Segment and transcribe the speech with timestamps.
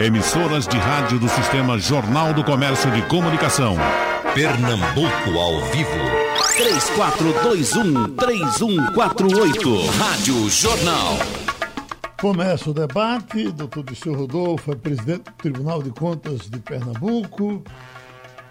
[0.00, 3.76] Emissoras de rádio do Sistema Jornal do Comércio de Comunicação.
[4.34, 5.90] Pernambuco ao vivo.
[8.16, 9.90] 3421-3148.
[9.98, 11.18] Rádio Jornal.
[12.18, 13.52] Começa o debate.
[13.52, 17.62] Doutor Disseu Rodolfo é presidente do Tribunal de Contas de Pernambuco.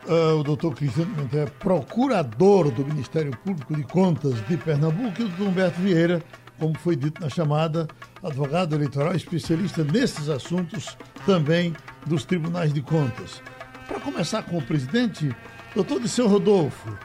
[0.08, 5.20] Uh, o doutor Cristiano Pimentel é procurador do Ministério Público de Contas de Pernambuco.
[5.20, 6.22] E o doutor Humberto Vieira,
[6.60, 7.88] como foi dito na chamada,
[8.22, 11.74] advogado eleitoral especialista nesses assuntos também
[12.06, 13.42] dos tribunais de contas.
[13.88, 15.36] Para começar com o presidente,
[15.74, 16.96] doutor Disseu Rodolfo,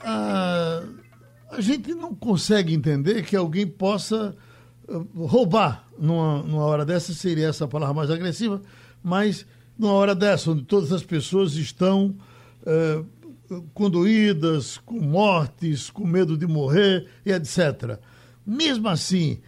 [0.00, 0.82] a,
[1.50, 4.34] a gente não consegue entender que alguém possa
[4.88, 8.62] uh, roubar numa, numa hora dessa, seria essa a palavra mais agressiva,
[9.02, 9.44] mas
[9.78, 12.16] numa hora dessa, onde todas as pessoas estão
[12.62, 13.06] uh,
[13.74, 17.98] conduídas, com mortes, com medo de morrer e etc.
[18.46, 19.40] Mesmo assim,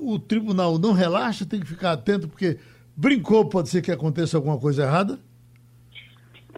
[0.00, 2.58] o tribunal não relaxa, tem que ficar atento, porque
[2.96, 5.18] brincou, pode ser que aconteça alguma coisa errada?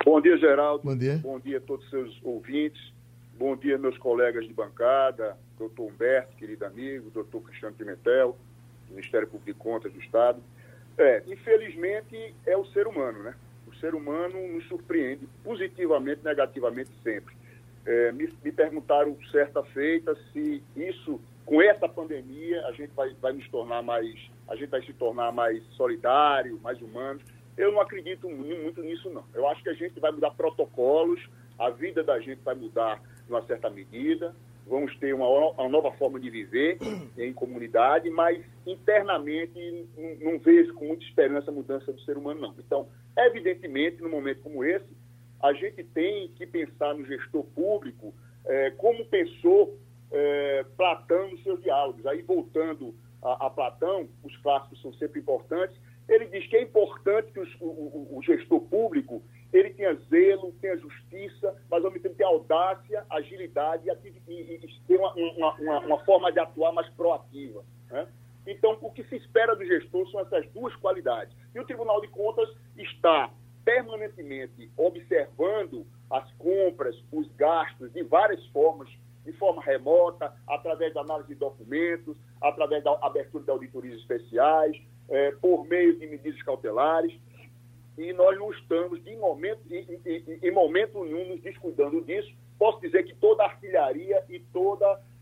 [0.04, 0.82] Bom dia, Geraldo.
[0.84, 1.18] Bom dia.
[1.18, 2.92] Bom dia a todos os seus ouvintes.
[3.38, 8.36] Bom dia, meus colegas de bancada, doutor Humberto, querido amigo, doutor Cristiano Pimentel,
[8.88, 10.40] do Ministério Público de Contas do Estado.
[10.98, 13.34] É, infelizmente, é o ser humano, né?
[13.66, 17.34] O ser humano nos surpreende positivamente, negativamente sempre.
[17.84, 23.32] É, me, me perguntaram certa feita se isso com essa pandemia a gente vai, vai
[23.32, 24.14] nos tornar mais,
[24.48, 27.20] a gente vai se tornar mais solidário, mais humano.
[27.56, 29.24] Eu não acredito muito nisso, não.
[29.34, 31.20] Eu acho que a gente vai mudar protocolos,
[31.58, 34.34] a vida da gente vai mudar em uma certa medida,
[34.66, 36.78] vamos ter uma, uma nova forma de viver
[37.18, 42.40] em comunidade, mas internamente não, não vejo com muita esperança a mudança do ser humano,
[42.40, 42.54] não.
[42.58, 44.86] Então, evidentemente, num momento como esse,
[45.42, 49.76] a gente tem que pensar no gestor público eh, como pensou
[50.12, 52.04] é, Platão nos seus diálogos.
[52.06, 55.76] Aí, voltando a, a, Platão, os clássicos são sempre importantes,
[56.08, 60.52] ele diz que é importante que os, o, o, o, gestor público ele tenha zelo,
[60.60, 65.78] tenha justiça, mas ao mesmo tempo tenha audácia, agilidade e, e, e uma, uma, uma,
[65.80, 67.64] uma, forma de atuar mais proativa.
[67.90, 68.06] Né?
[68.46, 71.34] Então, o que se espera do gestor são essas duas qualidades.
[71.54, 73.30] E o Tribunal de Contas está
[73.64, 78.88] permanentemente observando as compras, os gastos de várias formas
[79.24, 84.76] de forma remota, através da análise de documentos, através da abertura de auditorias especiais,
[85.08, 87.12] é, por meio de medidas cautelares.
[87.96, 92.32] E nós não estamos, de momento, em, em, em momento nenhum, nos descuidando disso.
[92.58, 94.38] Posso dizer que toda a artilharia e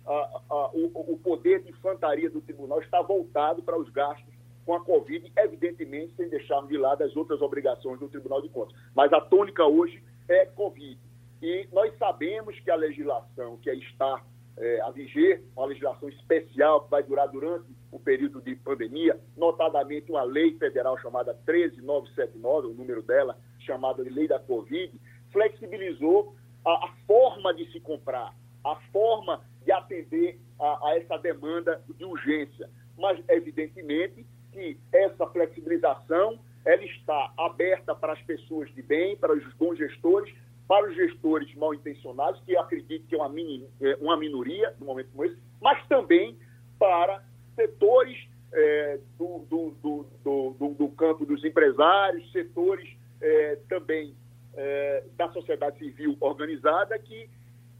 [0.06, 4.34] a, o, o poder de infantaria do tribunal está voltado para os gastos
[4.64, 8.76] com a Covid, evidentemente sem deixarmos de lado as outras obrigações do Tribunal de Contas.
[8.94, 10.98] Mas a tônica hoje é Covid.
[11.42, 14.22] E nós sabemos que a legislação que está
[14.56, 20.10] é, a viger, uma legislação especial que vai durar durante o período de pandemia, notadamente
[20.10, 24.92] uma lei federal chamada 13979, o número dela, chamada de Lei da Covid,
[25.32, 31.82] flexibilizou a, a forma de se comprar, a forma de atender a, a essa demanda
[31.96, 32.68] de urgência.
[32.98, 39.54] Mas, evidentemente, que essa flexibilização ela está aberta para as pessoas de bem, para os
[39.54, 40.34] bons gestores,
[40.70, 44.72] para os gestores mal intencionados, que eu acredito que é uma, mini, é uma minoria
[44.78, 46.38] no momento como esse, mas também
[46.78, 47.24] para
[47.56, 48.16] setores
[48.52, 52.88] é, do, do, do, do, campo dos empresários, setores
[53.20, 54.14] é, também
[54.54, 57.28] é, da sociedade civil organizada, que,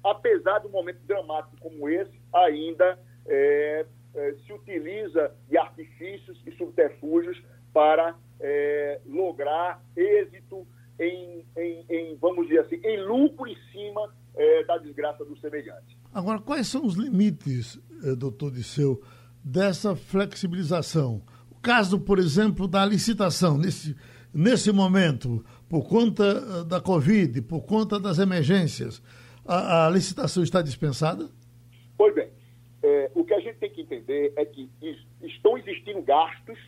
[0.02, 3.86] apesar do momento dramático como esse, ainda é,
[4.16, 7.40] é, se utiliza de artifícios e subterfúgios
[7.72, 8.16] para
[9.06, 10.66] lograr êxito
[11.00, 15.98] em, em, em, vamos dizer assim, em lucro em cima é, da desgraça do semelhante.
[16.12, 19.00] Agora, quais são os limites, eh, doutor Disseu,
[19.42, 21.22] dessa flexibilização?
[21.50, 23.96] O caso, por exemplo, da licitação, nesse,
[24.34, 29.02] nesse momento, por conta eh, da Covid, por conta das emergências,
[29.46, 31.30] a, a licitação está dispensada?
[31.96, 32.28] Pois bem,
[32.82, 34.68] é, o que a gente tem que entender é que
[35.22, 36.58] estão existindo gastos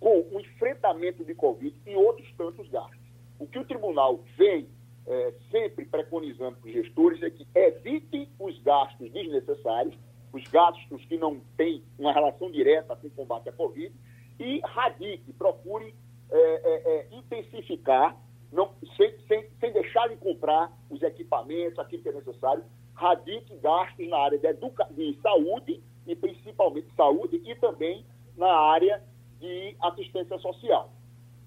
[0.00, 3.03] com o enfrentamento de Covid e outros tantos gastos.
[3.38, 4.68] O que o tribunal vem
[5.06, 9.94] é, sempre preconizando para os gestores é que evitem os gastos desnecessários,
[10.32, 13.94] os gastos que não têm uma relação direta com o combate à Covid,
[14.38, 15.94] e radique, procure
[16.30, 18.16] é, é, é, intensificar,
[18.52, 22.64] não, sem, sem, sem deixar de comprar os equipamentos, aquilo que é necessário,
[22.94, 28.04] radique gastos na área de, educa de saúde, e principalmente saúde, e também
[28.36, 29.02] na área
[29.38, 30.93] de assistência social.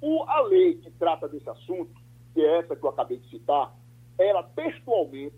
[0.01, 1.93] O, a lei que trata desse assunto,
[2.33, 3.75] que é essa que eu acabei de citar,
[4.17, 5.35] ela textualmente,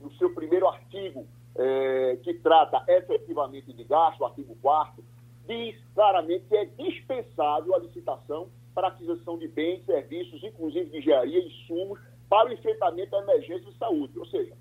[0.00, 5.02] no seu primeiro artigo, é, que trata efetivamente de gasto, artigo 4
[5.48, 11.40] diz claramente que é dispensável a licitação para aquisição de bens, serviços, inclusive de engenharia
[11.40, 11.98] e insumos,
[12.28, 14.16] para o enfrentamento da emergência de saúde.
[14.18, 14.54] Ou seja,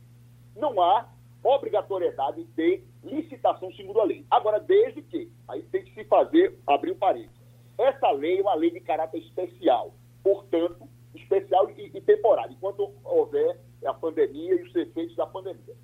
[0.55, 1.07] não há
[1.43, 4.25] obrigatoriedade de licitação segundo a lei.
[4.31, 7.36] Agora, desde que, aí tem que se fazer, abrir o um parênteses.
[7.77, 9.93] Essa lei é uma lei de caráter especial,
[10.23, 15.75] portanto, especial e, e temporário, enquanto houver a pandemia e os efeitos da pandemia.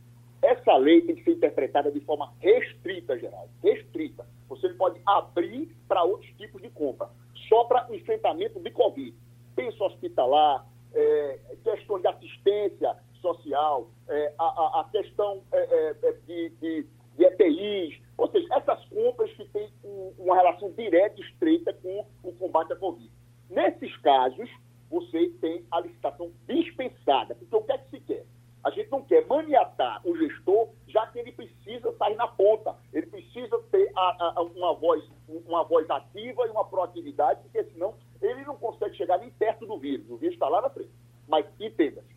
[0.41, 4.25] Essa lei tem que ser interpretada de forma restrita, geral, restrita.
[4.49, 7.09] Você não pode abrir para outros tipos de compra,
[7.47, 9.15] só para o enfrentamento de Covid.
[9.55, 16.49] Penso hospitalar, é, questões de assistência social, é, a, a, questão é, é, é de,
[16.61, 16.87] de,
[17.17, 22.05] de, EPIs, ou seja, essas compras que têm um, uma relação direta e estreita com
[22.23, 23.11] o combate à Covid.
[23.49, 24.49] Nesses casos,
[24.89, 28.25] você tem a licitação dispensada, porque o que é que se quer?
[28.63, 33.07] A gente não quer maniatar o gestor, já que ele precisa sair na ponta, ele
[33.07, 38.45] precisa ter a, a, uma, voz, uma voz ativa e uma proatividade, porque senão ele
[38.45, 40.09] não consegue chegar nem perto do vírus.
[40.09, 40.91] O vírus está lá na frente.
[41.27, 42.07] Mas entenda-se,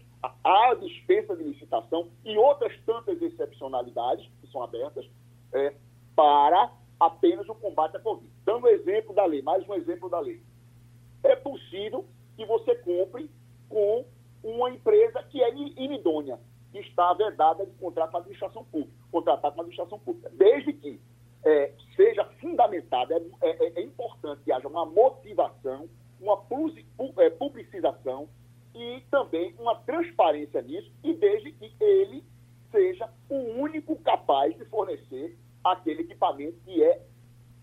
[0.44, 5.04] a dispensa de licitação e outras tantas excepcionalidades que são abertas
[5.52, 5.74] é,
[6.16, 8.32] para apenas o combate à Covid.
[8.44, 10.42] Dando exemplo da lei, mais um exemplo da lei.
[11.22, 13.30] É possível que você compre
[13.68, 14.04] com
[14.42, 16.40] uma empresa que é inidônea,
[16.72, 20.72] que está vedada de contrato com a administração pública, contratar com a administração pública, desde
[20.72, 21.00] que
[21.44, 25.88] é, seja fundamentada, é, é, é, importante que haja uma motivação,
[26.20, 26.42] uma
[27.18, 28.28] é, publicização
[28.74, 32.24] e também uma transparência nisso, e desde que ele
[32.70, 37.02] seja o único capaz de fornecer aquele equipamento que é,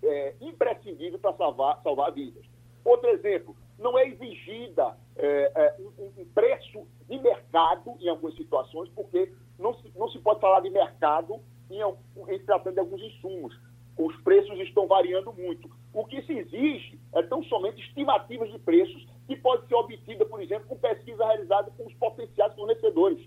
[0.03, 2.45] é imprescindível para salvar, salvar vidas.
[2.83, 8.89] Outro exemplo, não é exigida é, é, um, um, preço de mercado em algumas situações,
[8.89, 11.39] porque não se, não se pode falar de mercado
[11.69, 13.57] em, em tratando de alguns insumos.
[13.97, 15.69] Os preços estão variando muito.
[15.93, 20.41] O que se exige é tão somente estimativas de preços que pode ser obtida, por
[20.41, 23.23] exemplo, com pesquisa realizada com os potenciais fornecedores.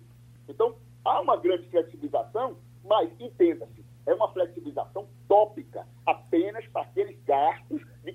[0.48, 0.74] Então,
[1.04, 8.12] há uma grande flexibilização, mas entenda-se, é uma flexibilização tópica, apenas para aqueles gastos de,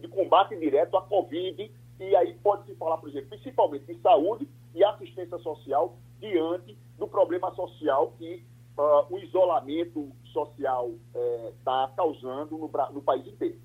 [0.00, 4.84] de combate direto à Covid, e aí pode-se falar, por exemplo, principalmente de saúde e
[4.84, 8.44] assistência social diante do problema social que
[8.76, 10.90] uh, o isolamento social
[11.58, 13.58] está eh, causando no, no país inteiro.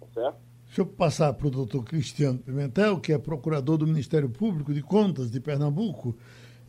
[0.00, 0.38] Tá certo?
[0.66, 4.82] Deixa eu passar para o doutor Cristiano Pimentel, que é procurador do Ministério Público de
[4.82, 6.14] Contas de Pernambuco.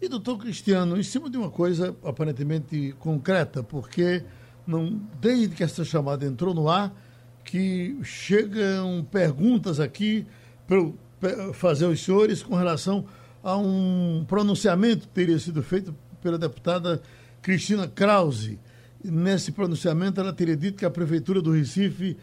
[0.02, 4.24] E, doutor Cristiano, em cima de uma coisa aparentemente concreta, porque
[4.66, 6.96] não, desde que essa chamada entrou no ar,
[7.44, 10.26] que chegam perguntas aqui
[10.66, 13.04] para fazer aos senhores com relação
[13.44, 15.94] a um pronunciamento que teria sido feito
[16.24, 17.02] pela deputada
[17.42, 18.58] Cristina Krause.
[19.04, 22.16] Nesse pronunciamento, ela teria dito que a Prefeitura do Recife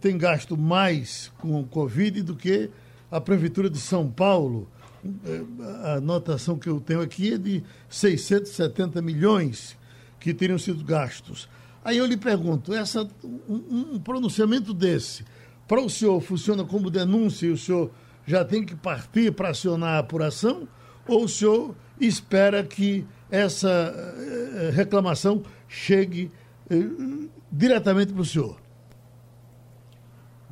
[0.00, 2.70] tem gasto mais com o Covid do que
[3.10, 4.68] a Prefeitura de São Paulo.
[5.84, 9.76] A anotação que eu tenho aqui é de 670 milhões
[10.18, 11.48] que teriam sido gastos.
[11.82, 15.24] Aí eu lhe pergunto, essa, um, um pronunciamento desse,
[15.66, 17.90] para o senhor funciona como denúncia e o senhor
[18.26, 20.68] já tem que partir para acionar a apuração?
[21.08, 26.30] Ou o senhor espera que essa eh, reclamação chegue
[26.68, 26.76] eh,
[27.50, 28.60] diretamente para o senhor?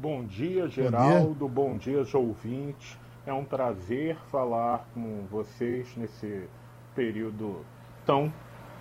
[0.00, 1.48] Bom dia, Geraldo.
[1.48, 2.96] Bom dia, Bom dia ouvintes.
[3.26, 6.44] É um prazer falar com vocês nesse
[6.94, 7.66] período
[8.06, 8.32] tão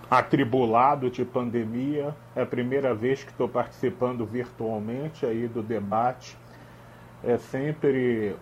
[0.08, 2.14] atribulado de pandemia.
[2.36, 6.38] É a primeira vez que estou participando virtualmente aí do debate.
[7.24, 8.36] É sempre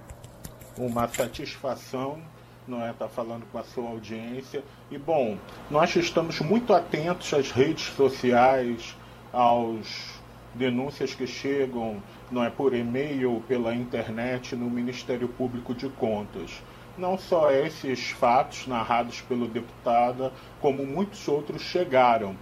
[0.76, 2.20] uma satisfação
[2.68, 4.62] não é estar tá falando com a sua audiência.
[4.90, 5.38] E bom,
[5.70, 8.94] nós estamos muito atentos às redes sociais,
[9.32, 10.20] aos
[10.54, 16.60] denúncias que chegam não é por e-mail ou pela internet no Ministério Público de Contas.
[16.98, 22.34] Não só esses fatos narrados pelo deputada, como muitos outros chegaram.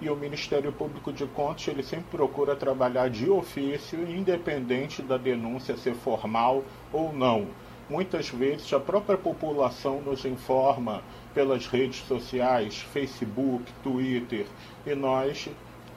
[0.00, 5.76] E o Ministério Público de Contas ele sempre procura trabalhar de ofício, independente da denúncia
[5.76, 7.46] ser formal ou não.
[7.88, 11.02] Muitas vezes a própria população nos informa
[11.34, 14.46] pelas redes sociais, Facebook, Twitter,
[14.86, 15.48] e nós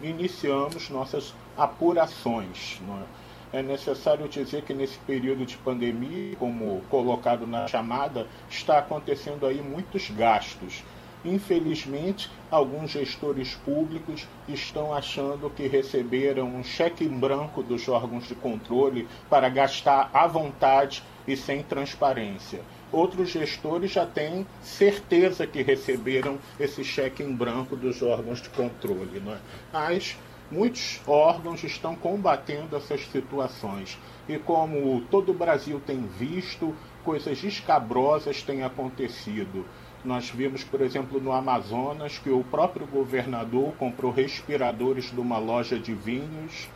[0.01, 2.81] iniciamos nossas apurações.
[2.81, 3.22] É?
[3.53, 9.61] É necessário dizer que nesse período de pandemia, como colocado na chamada, está acontecendo aí
[9.61, 10.83] muitos gastos.
[11.23, 18.35] Infelizmente, alguns gestores públicos estão achando que receberam um cheque em branco dos órgãos de
[18.35, 22.61] controle para gastar à vontade e sem transparência.
[22.91, 29.21] Outros gestores já têm certeza que receberam esse cheque em branco dos órgãos de controle.
[29.23, 29.37] Não é?
[29.71, 30.17] Mas
[30.51, 33.97] muitos órgãos estão combatendo essas situações.
[34.27, 39.65] E como todo o Brasil tem visto, coisas escabrosas têm acontecido.
[40.03, 45.79] Nós vimos, por exemplo, no Amazonas, que o próprio governador comprou respiradores de uma loja
[45.79, 46.69] de vinhos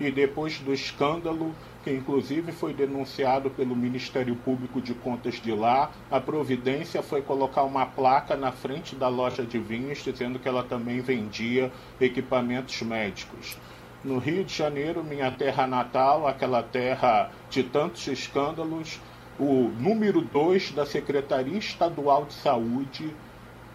[0.00, 5.90] e depois do escândalo, que inclusive foi denunciado pelo Ministério Público de Contas de lá,
[6.10, 10.62] a providência foi colocar uma placa na frente da loja de vinhos dizendo que ela
[10.62, 13.56] também vendia equipamentos médicos.
[14.04, 19.00] No Rio de Janeiro, minha terra natal, aquela terra de tantos escândalos,
[19.38, 23.12] o número 2 da Secretaria Estadual de Saúde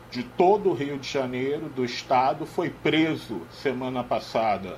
[0.10, 4.78] de todo o Rio de Janeiro, do estado, foi preso semana passada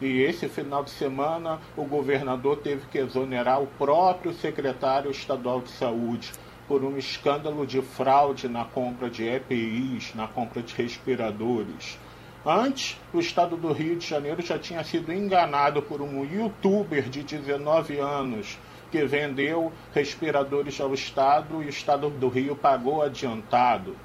[0.00, 5.70] e esse final de semana o governador teve que exonerar o próprio secretário estadual de
[5.70, 6.32] saúde
[6.66, 11.98] por um escândalo de fraude na compra de EPIs, na compra de respiradores.
[12.44, 17.22] Antes, o estado do Rio de Janeiro já tinha sido enganado por um youtuber de
[17.22, 18.58] 19 anos
[18.90, 23.96] que vendeu respiradores ao estado e o estado do Rio pagou adiantado.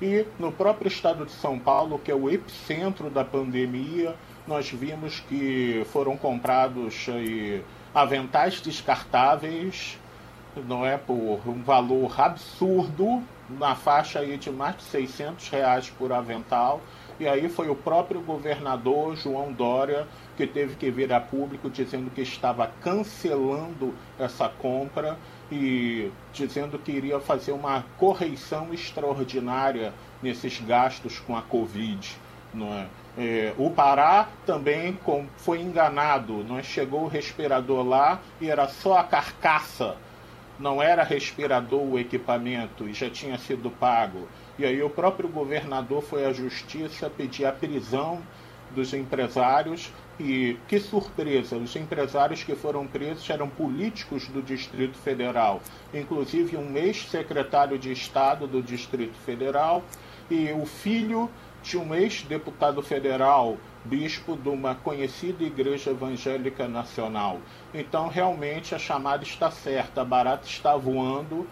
[0.00, 4.14] E no próprio estado de São Paulo, que é o epicentro da pandemia,
[4.50, 7.06] nós vimos que foram comprados
[7.94, 9.96] aventais descartáveis,
[10.66, 16.12] não é por um valor absurdo, na faixa aí de mais de 600 reais por
[16.12, 16.80] avental.
[17.20, 22.10] E aí foi o próprio governador João Dória que teve que vir a público dizendo
[22.10, 25.16] que estava cancelando essa compra
[25.52, 32.16] e dizendo que iria fazer uma correição extraordinária nesses gastos com a Covid.
[32.52, 32.86] Não é?
[33.18, 36.44] É, o Pará também com, foi enganado.
[36.44, 36.62] Não é?
[36.62, 39.96] chegou o respirador lá e era só a carcaça,
[40.58, 44.28] não era respirador o equipamento e já tinha sido pago.
[44.58, 48.20] E aí o próprio governador foi à justiça pedir a prisão
[48.74, 55.62] dos empresários e que surpresa, os empresários que foram presos eram políticos do Distrito Federal,
[55.94, 59.82] inclusive um ex-secretário de Estado do Distrito Federal
[60.30, 61.30] e o filho
[61.62, 67.38] de um ex-deputado federal, bispo de uma conhecida igreja evangélica nacional.
[67.72, 71.46] Então, realmente, a chamada está certa, a barata está voando.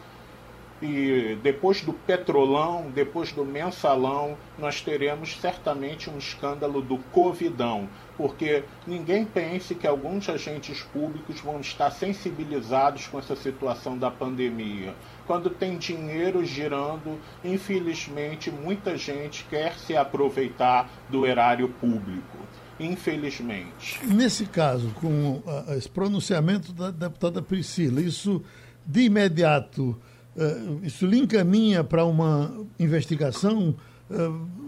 [0.81, 8.63] E depois do petrolão, depois do mensalão, nós teremos certamente um escândalo do Covidão, porque
[8.87, 14.95] ninguém pense que alguns agentes públicos vão estar sensibilizados com essa situação da pandemia
[15.29, 22.39] quando tem dinheiro girando, infelizmente muita gente quer se aproveitar do erário público.
[22.81, 24.01] Infelizmente.
[24.07, 25.43] Nesse caso, com
[25.77, 28.43] esse pronunciamento da deputada Priscila, isso
[28.87, 30.01] de imediato,
[30.35, 33.75] eh, isso lhe encaminha para uma investigação?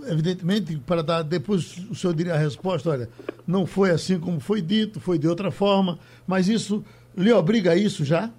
[0.07, 3.09] Evidentemente, para dar depois o senhor diria a resposta: olha,
[3.47, 6.85] não foi assim como foi dito, foi de outra forma, mas isso
[7.17, 8.31] lhe obriga a isso já?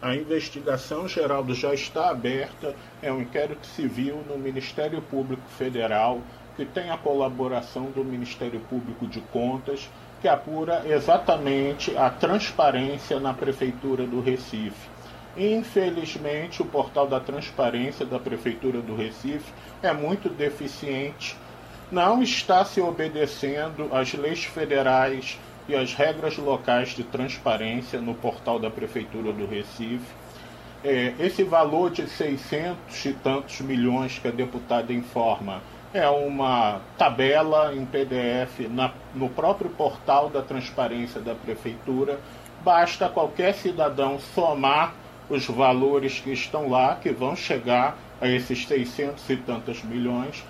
[0.00, 2.74] A investigação, Geraldo, já está aberta.
[3.02, 6.20] É um inquérito civil no Ministério Público Federal,
[6.56, 9.90] que tem a colaboração do Ministério Público de Contas,
[10.20, 14.88] que apura exatamente a transparência na Prefeitura do Recife.
[15.36, 19.52] Infelizmente, o portal da transparência da Prefeitura do Recife
[19.82, 21.36] é muito deficiente,
[21.90, 28.58] não está se obedecendo às leis federais e as regras locais de transparência no portal
[28.58, 30.06] da Prefeitura do Recife.
[30.82, 35.60] É, esse valor de 600 e tantos milhões que a deputada informa
[35.92, 42.18] é uma tabela em PDF na, no próprio portal da transparência da Prefeitura.
[42.62, 44.94] Basta qualquer cidadão somar
[45.28, 50.44] os valores que estão lá, que vão chegar a esses 600 e tantos milhões,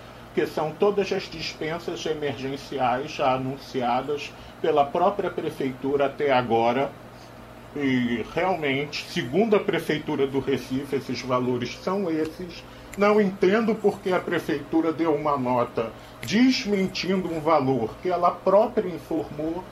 [0.47, 4.31] são todas as dispensas emergenciais já anunciadas
[4.61, 6.91] pela própria prefeitura até agora.
[7.75, 12.63] E realmente, segundo a prefeitura do Recife, esses valores são esses.
[12.97, 15.91] Não entendo porque a prefeitura deu uma nota
[16.21, 19.63] desmentindo um valor que ela própria informou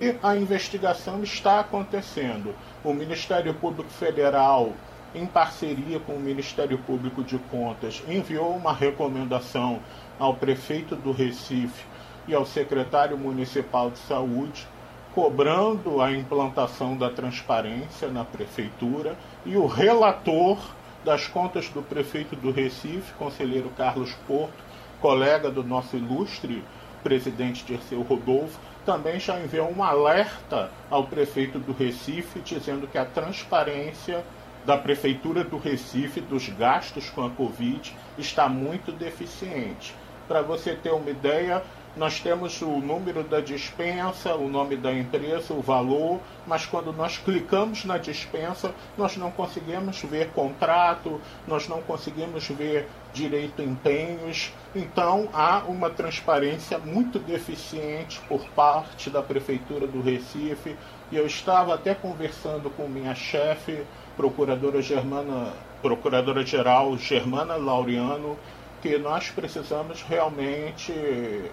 [0.00, 2.54] e a investigação está acontecendo.
[2.84, 4.72] O Ministério Público Federal,
[5.14, 9.80] em parceria com o Ministério Público de Contas, enviou uma recomendação
[10.18, 11.84] ao prefeito do Recife
[12.26, 14.66] e ao secretário municipal de saúde,
[15.14, 20.58] cobrando a implantação da transparência na prefeitura, e o relator
[21.04, 24.62] das contas do prefeito do Recife, conselheiro Carlos Porto,
[25.00, 26.62] colega do nosso ilustre
[27.02, 33.04] presidente Dirceu Rodolfo, também já enviou um alerta ao prefeito do Recife, dizendo que a
[33.04, 34.24] transparência
[34.64, 39.94] da prefeitura do Recife dos gastos com a Covid está muito deficiente.
[40.26, 41.62] Para você ter uma ideia,
[41.96, 47.18] nós temos o número da dispensa, o nome da empresa, o valor, mas quando nós
[47.18, 54.52] clicamos na dispensa, nós não conseguimos ver contrato, nós não conseguimos ver direito empenhos.
[54.76, 60.76] Então há uma transparência muito deficiente por parte da Prefeitura do Recife.
[61.10, 63.82] E eu estava até conversando com minha chefe,
[64.18, 68.36] procuradora Germana, procuradora-geral Germana Laureano,
[68.82, 70.92] que nós precisamos realmente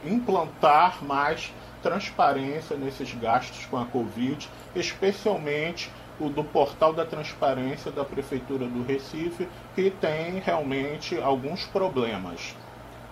[0.03, 1.53] implantar mais
[1.83, 8.83] transparência nesses gastos com a Covid, especialmente o do portal da transparência da Prefeitura do
[8.83, 12.55] Recife, que tem realmente alguns problemas.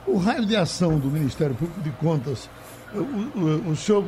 [0.07, 2.49] O raio de ação do Ministério Público de Contas,
[2.91, 4.05] o, o, o senhor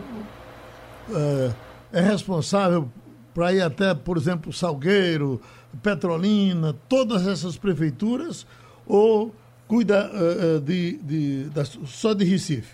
[1.11, 1.51] é,
[1.93, 2.89] é responsável
[3.35, 5.41] para ir até, por exemplo, Salgueiro,
[5.83, 8.47] Petrolina, todas essas prefeituras,
[8.87, 9.35] ou
[9.67, 12.73] cuida uh, de, de, de, só de Recife?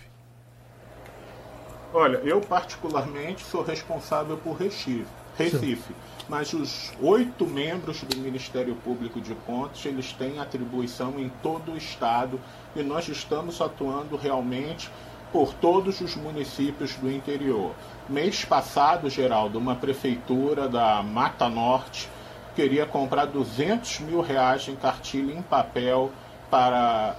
[1.92, 5.04] Olha, eu particularmente sou responsável por Recife,
[5.36, 5.92] Recife
[6.28, 11.76] mas os oito membros do Ministério Público de Contas eles têm atribuição em todo o
[11.76, 12.40] estado
[12.76, 14.90] e nós estamos atuando realmente
[15.32, 17.72] por todos os municípios do interior.
[18.08, 22.08] Mês passado, Geraldo, uma prefeitura da Mata Norte
[22.54, 26.12] queria comprar 200 mil reais em cartilha em papel
[26.50, 27.16] para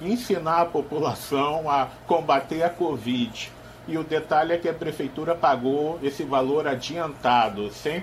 [0.00, 3.52] ensinar a população a combater a Covid.
[3.86, 8.02] E o detalhe é que a prefeitura pagou esse valor adiantado, sem,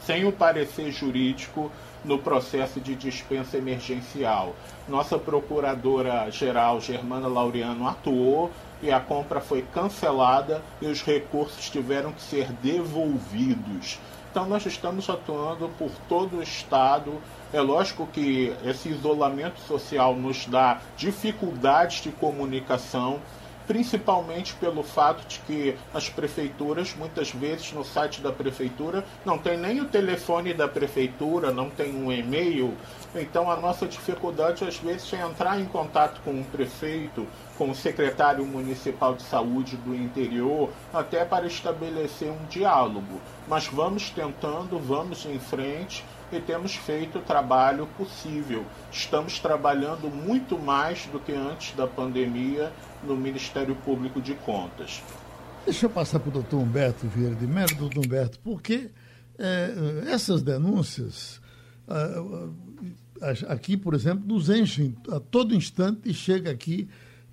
[0.00, 1.70] sem o parecer jurídico
[2.04, 4.54] no processo de dispensa emergencial.
[4.86, 8.50] Nossa procuradora-geral, Germana Laureano, atuou
[8.82, 13.98] e a compra foi cancelada e os recursos tiveram que ser devolvidos.
[14.30, 17.20] Então, nós estamos atuando por todo o Estado.
[17.52, 23.20] É lógico que esse isolamento social nos dá dificuldades de comunicação,
[23.66, 29.56] principalmente pelo fato de que as prefeituras, muitas vezes no site da prefeitura, não tem
[29.56, 32.74] nem o telefone da prefeitura, não tem um e-mail.
[33.14, 37.74] Então a nossa dificuldade às vezes é entrar em contato com o prefeito, com o
[37.74, 43.20] secretário municipal de saúde do interior, até para estabelecer um diálogo.
[43.46, 48.64] Mas vamos tentando, vamos em frente e temos feito o trabalho possível.
[48.90, 52.72] Estamos trabalhando muito mais do que antes da pandemia
[53.04, 55.02] no Ministério Público de Contas.
[55.64, 58.90] Deixa eu passar para o doutor Humberto Vieira de Mello, doutor Humberto, porque
[59.38, 61.40] é, essas denúncias
[63.48, 66.88] aqui, por exemplo, nos enchem a todo instante e chega aqui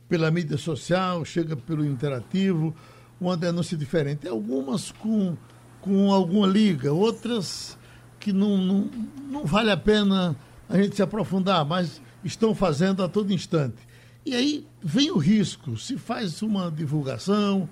[0.07, 2.75] pela mídia social, chega pelo interativo,
[3.19, 4.27] uma denúncia diferente.
[4.27, 5.36] Algumas com,
[5.79, 7.77] com alguma liga, outras
[8.19, 8.89] que não, não,
[9.29, 10.36] não vale a pena
[10.69, 13.90] a gente se aprofundar, mas estão fazendo a todo instante.
[14.25, 17.67] E aí vem o risco, se faz uma divulgação,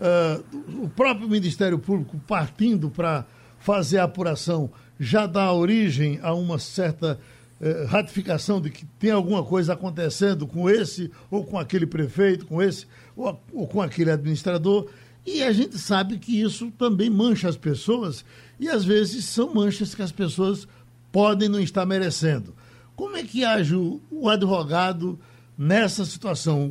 [0.00, 3.24] uh, o próprio Ministério Público partindo para
[3.60, 7.18] fazer a apuração já dá origem a uma certa
[7.60, 12.60] eh, ratificação de que tem alguma coisa acontecendo com esse ou com aquele prefeito, com
[12.60, 12.86] esse
[13.16, 14.88] ou, ou com aquele administrador.
[15.24, 18.24] E a gente sabe que isso também mancha as pessoas
[18.58, 20.66] e às vezes são manchas que as pessoas
[21.12, 22.52] podem não estar merecendo.
[22.96, 25.18] Como é que age o advogado
[25.62, 26.66] nessa situação?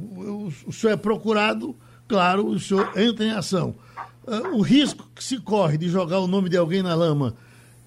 [0.68, 1.76] O, senhor é procurado,
[2.08, 3.76] claro, o senhor entra em ação.
[4.28, 7.34] Uh, o risco que se corre de jogar o nome de alguém na lama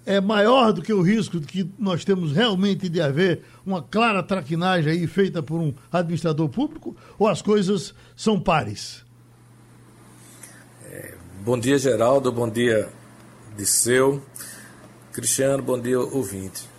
[0.06, 4.22] é maior do que o risco de que nós temos realmente de haver uma clara
[4.22, 9.04] traquinagem aí feita por um administrador público ou as coisas são pares?
[10.84, 12.32] É, bom dia, Geraldo.
[12.32, 12.88] Bom dia,
[13.56, 14.22] Disseu.
[15.12, 16.73] Cristiano, bom dia, ouvinte.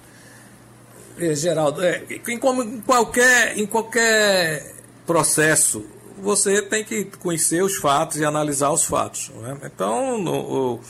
[1.18, 4.74] É, Geraldo, é, em, como, em, qualquer, em qualquer
[5.06, 5.86] processo,
[6.18, 9.30] você tem que conhecer os fatos e analisar os fatos.
[9.30, 9.58] Né?
[9.64, 10.82] Então, no, o,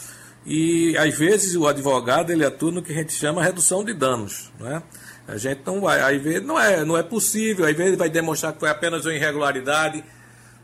[0.46, 4.52] e às vezes o advogado ele atua no que a gente chama redução de danos,
[4.60, 4.82] né?
[5.28, 8.60] A gente não vai, vezes não é, não é possível, às vezes vai demonstrar que
[8.60, 10.04] foi apenas uma irregularidade,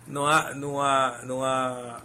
[0.06, 2.00] não há, não há, não há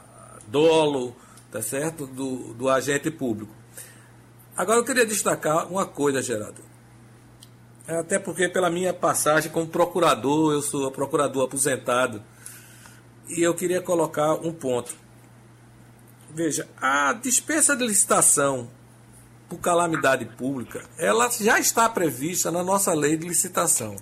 [0.49, 1.15] dolo,
[1.53, 3.53] tá certo, do, do agente público.
[4.57, 6.63] Agora eu queria destacar uma coisa, Geraldo.
[7.87, 12.23] Até porque pela minha passagem como procurador, eu sou procurador aposentado,
[13.29, 14.95] e eu queria colocar um ponto.
[16.35, 18.69] Veja, a dispensa de licitação
[19.49, 23.97] por calamidade pública, ela já está prevista na nossa lei de licitação.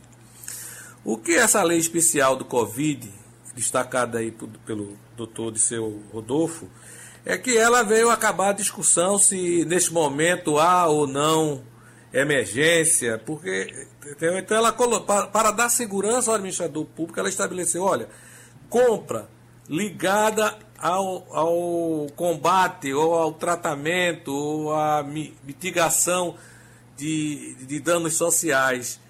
[1.04, 3.12] O que essa lei especial do Covid,
[3.54, 6.68] destacada aí pelo doutor Disseu Rodolfo,
[7.26, 11.62] é que ela veio acabar a discussão se neste momento há ou não
[12.14, 13.86] emergência, porque
[14.22, 18.08] então ela para dar segurança ao administrador público, ela estabeleceu, olha,
[18.70, 19.28] compra
[19.68, 26.36] ligada ao, ao combate ou ao tratamento ou à mitigação
[26.96, 29.00] de, de danos sociais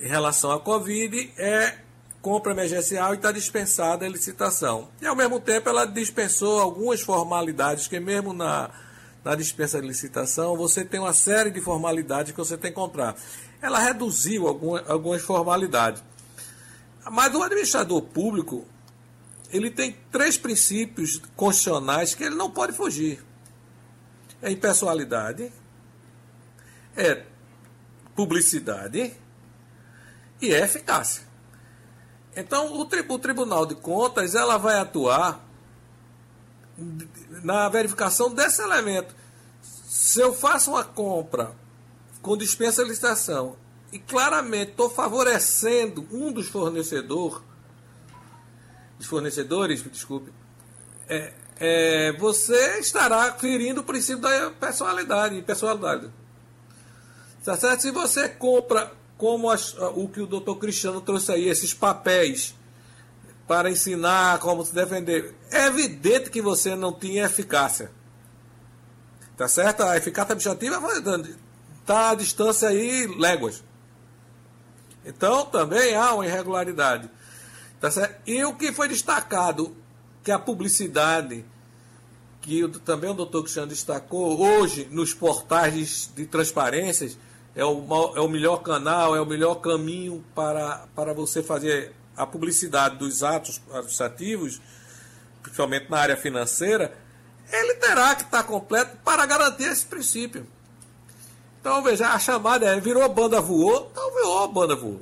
[0.00, 1.78] em relação à Covid é
[2.20, 4.88] compra emergencial e está dispensada a licitação.
[5.00, 8.70] E, ao mesmo tempo, ela dispensou algumas formalidades, que mesmo na,
[9.24, 13.14] na dispensa de licitação, você tem uma série de formalidades que você tem que comprar.
[13.60, 16.02] Ela reduziu alguma, algumas formalidades.
[17.10, 18.66] Mas o administrador público,
[19.50, 23.22] ele tem três princípios constitucionais que ele não pode fugir.
[24.40, 25.52] É impessoalidade,
[26.96, 27.24] é
[28.14, 29.14] publicidade
[30.40, 31.28] e é eficácia.
[32.34, 35.44] Então, o, tri o Tribunal de Contas ela vai atuar
[37.42, 39.14] na verificação desse elemento.
[39.62, 41.54] Se eu faço uma compra
[42.22, 43.56] com dispensa licitação
[43.92, 47.40] e claramente estou favorecendo um dos fornecedores,
[48.98, 50.32] dos fornecedores, desculpe,
[51.08, 56.10] é, é, você estará ferindo o princípio da personalidade, personalidade.
[57.44, 57.80] Tá certo?
[57.80, 62.54] Se você compra como as, o que o doutor Cristiano trouxe aí, esses papéis
[63.50, 67.90] para ensinar como se defender, é evidente que você não tinha eficácia.
[69.36, 69.82] Tá certo?
[69.82, 70.80] A eficácia administrativa
[71.80, 73.64] está a distância aí léguas.
[75.04, 77.10] Então também há uma irregularidade.
[77.80, 78.22] Tá certo?
[78.24, 79.76] E o que foi destacado,
[80.22, 81.44] que a publicidade,
[82.40, 85.74] que também o doutor Cristiano destacou, hoje nos portais
[86.14, 87.18] de, de transparências,
[87.56, 87.84] é o,
[88.14, 93.22] é o melhor canal, é o melhor caminho para, para você fazer a publicidade dos
[93.22, 94.60] atos administrativos,
[95.42, 96.94] principalmente na área financeira,
[97.50, 100.46] ele terá que estar completo para garantir esse princípio.
[101.60, 105.00] Então, veja, a chamada é, virou banda voou, então virou banda voou.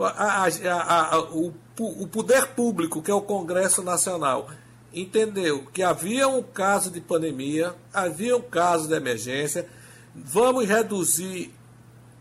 [0.00, 4.50] A, a, a, o, o poder público, que é o Congresso Nacional,
[4.92, 9.68] entendeu que havia um caso de pandemia, havia um caso de emergência,
[10.14, 11.54] vamos reduzir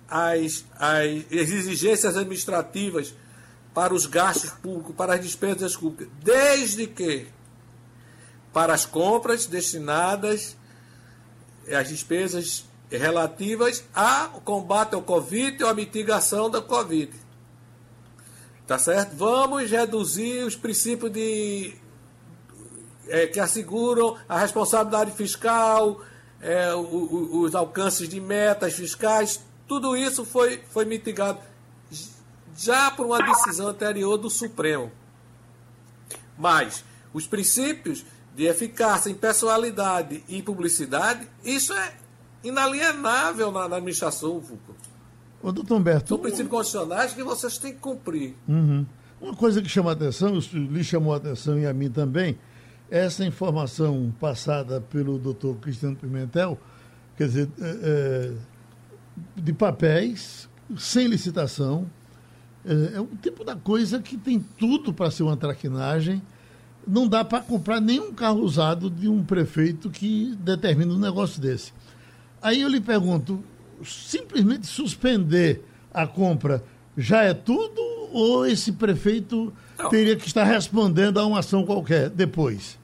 [0.07, 3.13] as, as exigências administrativas
[3.77, 7.27] para os gastos públicos, para as despesas públicas, desde que
[8.51, 10.57] para as compras destinadas
[11.71, 17.11] às despesas relativas ao combate ao Covid ou à mitigação da Covid.
[18.65, 19.15] Tá certo?
[19.15, 21.75] Vamos reduzir os princípios de
[23.09, 26.01] é, que asseguram a responsabilidade fiscal,
[26.41, 31.39] é, o, o, os alcances de metas fiscais, tudo isso foi, foi mitigado
[32.57, 34.91] já por uma decisão anterior do Supremo.
[36.37, 38.03] Mas os princípios
[38.35, 41.93] de eficácia, impessoalidade e publicidade, isso é
[42.43, 44.73] inalienável na, na administração pública.
[45.41, 46.09] Ô, doutor Humberto.
[46.09, 48.35] São princípios constitucionais que vocês têm que cumprir.
[48.47, 48.85] Uhum.
[49.21, 52.37] Uma coisa que chama a atenção, lhe chamou a atenção e a mim também,
[52.89, 56.59] essa informação passada pelo doutor Cristiano Pimentel,
[57.15, 58.33] quer dizer, é, é,
[59.35, 61.89] de papéis, sem licitação,
[62.67, 66.21] é, é um tipo da coisa que tem tudo para ser uma traquinagem.
[66.85, 71.73] Não dá para comprar nenhum carro usado de um prefeito que determina um negócio desse.
[72.41, 73.43] Aí eu lhe pergunto,
[73.83, 76.63] simplesmente suspender a compra
[76.97, 79.89] já é tudo ou esse prefeito não.
[79.89, 82.77] teria que estar respondendo a uma ação qualquer depois?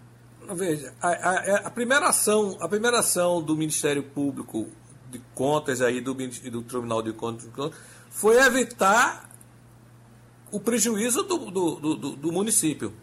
[0.56, 4.67] Veja, a, a, a, primeira ação, a primeira ação do Ministério Público
[5.10, 7.72] de Contas aí do, do Tribunal de Contas
[8.10, 9.30] foi evitar
[10.54, 12.94] o prejuízo do, do, do, do município,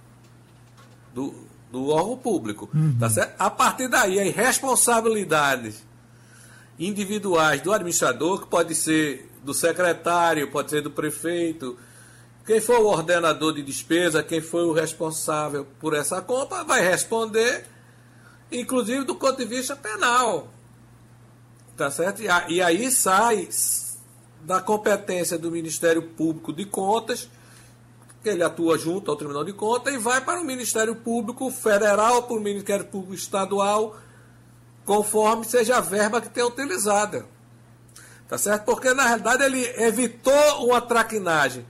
[1.12, 1.34] do,
[1.70, 2.70] do órgão público.
[2.72, 2.96] Uhum.
[2.98, 3.34] Tá certo?
[3.38, 5.84] A partir daí, as responsabilidades
[6.78, 11.76] individuais do administrador, que pode ser do secretário, pode ser do prefeito,
[12.46, 17.66] quem for o ordenador de despesa, quem foi o responsável por essa compra, vai responder,
[18.50, 20.48] inclusive do ponto de vista penal.
[21.76, 22.22] Tá certo?
[22.48, 23.48] E aí sai
[24.42, 27.28] da competência do Ministério Público de Contas,
[28.22, 32.24] que ele atua junto ao Tribunal de Contas, e vai para o Ministério Público Federal,
[32.24, 33.96] para o Ministério Público Estadual,
[34.84, 37.26] conforme seja a verba que tenha utilizada.
[38.28, 38.64] Tá certo?
[38.64, 41.66] Porque, na realidade, ele evitou uma traquinagem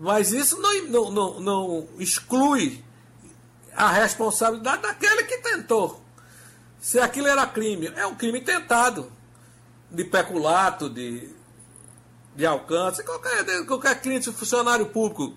[0.00, 2.82] mas isso não, não, não, não exclui
[3.76, 6.02] a responsabilidade daquele que tentou.
[6.80, 9.12] Se aquilo era crime, é um crime tentado
[9.90, 11.28] de peculato, de,
[12.34, 15.34] de alcance, qualquer, qualquer de funcionário público.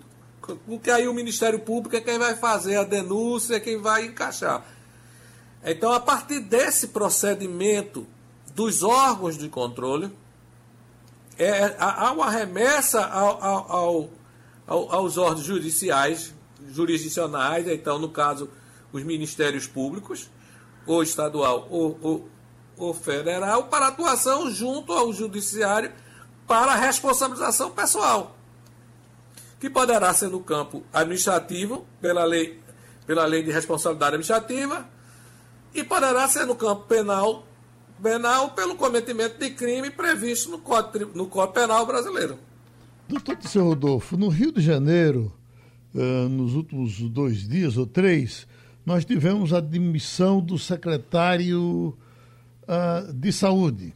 [0.66, 4.64] Porque aí o Ministério Público é quem vai fazer a denúncia, é quem vai encaixar.
[5.64, 8.06] Então, a partir desse procedimento
[8.54, 10.12] dos órgãos de controle,
[11.38, 14.10] é, há uma remessa ao, ao, ao
[14.66, 16.34] aos órgãos judiciais
[16.70, 18.48] jurisdicionais, então, no caso,
[18.92, 20.30] os ministérios públicos,
[20.86, 22.28] ou estadual ou, ou,
[22.76, 25.92] ou federal, para atuação junto ao judiciário
[26.46, 28.36] para responsabilização pessoal,
[29.58, 32.60] que poderá ser no campo administrativo, pela lei,
[33.06, 34.86] pela lei de responsabilidade administrativa,
[35.74, 37.46] e poderá ser no campo penal,
[38.02, 42.38] penal pelo cometimento de crime previsto no Código, no Código Penal brasileiro.
[43.08, 45.32] Doutor Tisseu Rodolfo, no Rio de Janeiro,
[45.94, 48.46] uh, nos últimos dois dias ou três,
[48.84, 51.96] nós tivemos a demissão do secretário
[52.62, 53.94] uh, de Saúde.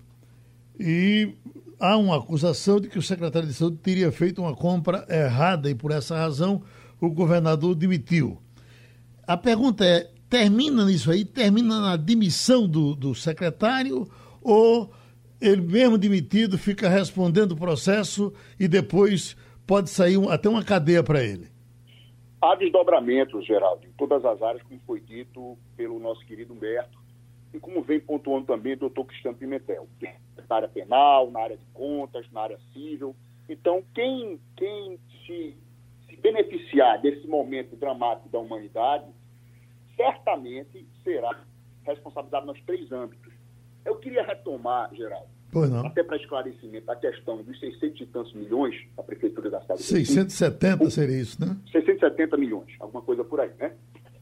[0.81, 1.35] E
[1.79, 5.75] há uma acusação de que o secretário de Saúde teria feito uma compra errada e,
[5.75, 6.63] por essa razão,
[7.01, 8.39] o governador demitiu.
[9.27, 11.25] A pergunta é: termina nisso aí?
[11.25, 14.09] Termina na demissão do, do secretário
[14.43, 14.91] ou
[15.41, 19.37] ele mesmo demitido fica respondendo o processo e depois
[19.67, 21.49] pode sair um, até uma cadeia para ele?
[22.41, 26.99] Há desdobramentos, Geraldo, em todas as áreas, como foi dito pelo nosso querido Humberto,
[27.53, 29.89] e como vem pontuando também o doutor Cristiano Pimentel,
[30.49, 33.15] na área penal, na área de contas, na área civil.
[33.49, 35.57] Então, quem, quem se,
[36.09, 39.07] se beneficiar desse momento dramático da humanidade,
[39.97, 41.41] certamente será
[41.85, 43.33] responsabilizado nos três âmbitos.
[43.85, 45.29] Eu queria retomar, Geraldo,
[45.87, 49.83] até para esclarecimento, a questão dos 600 e tantos milhões da Prefeitura da cidade.
[49.83, 51.57] 670 o, seria isso, né?
[51.73, 53.73] 670 milhões, alguma coisa por aí, né?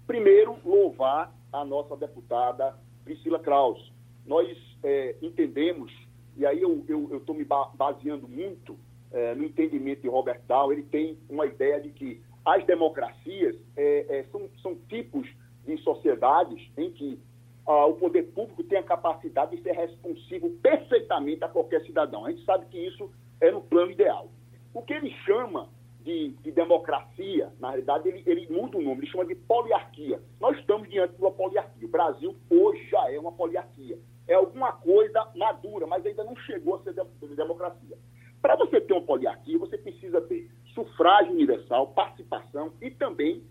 [0.07, 2.75] Primeiro, louvar a nossa deputada
[3.05, 3.93] Priscila Kraus.
[4.25, 5.93] Nós é, entendemos,
[6.37, 6.85] e aí eu
[7.17, 7.45] estou me
[7.75, 8.79] baseando muito
[9.13, 14.19] é, no entendimento de Robert Dahl, ele tem uma ideia de que as democracias é,
[14.19, 15.29] é são, são tipos
[15.65, 17.19] de sociedades em que
[17.67, 22.25] ah, o poder público tem a capacidade de ser responsivo perfeitamente a qualquer cidadão.
[22.25, 24.31] A gente sabe que isso é no plano ideal.
[24.73, 25.69] O que ele chama
[26.01, 30.21] de, de democracia, na realidade, ele, ele, muda o nome, ele chama de poliarquia.
[30.41, 31.89] Nós estamos diante de uma poliarquia.
[31.89, 33.99] O Brasil hoje já é uma poliarquia.
[34.29, 37.97] É alguma coisa madura, mas ainda não chegou a ser de, democracia.
[38.43, 43.43] Para você ter uma poliarquia, você precisa ter sufrágio universal, participação e também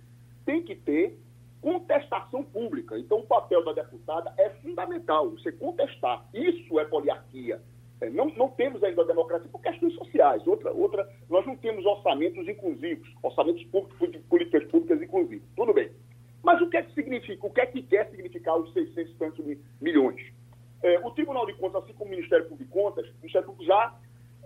[0.45, 1.17] tem que ter
[1.61, 2.97] contestação pública.
[2.99, 6.23] Então, o papel da deputada é fundamental, você contestar.
[6.33, 7.59] Isso é poliarquia.
[8.01, 10.45] É, não, não temos ainda a democracia por questões sociais.
[10.45, 15.47] Outra, outra, nós não temos orçamentos inclusivos, orçamentos públicos políticas públicas inclusivos.
[15.55, 15.89] Tudo bem.
[16.43, 17.47] Mas o que é que significa?
[17.47, 19.45] O que é que quer significar os 600 e tantos
[19.81, 20.21] milhões?
[20.85, 23.65] É, o Tribunal de Contas, assim como o Ministério Público de Contas, o Ministério Público
[23.65, 23.97] já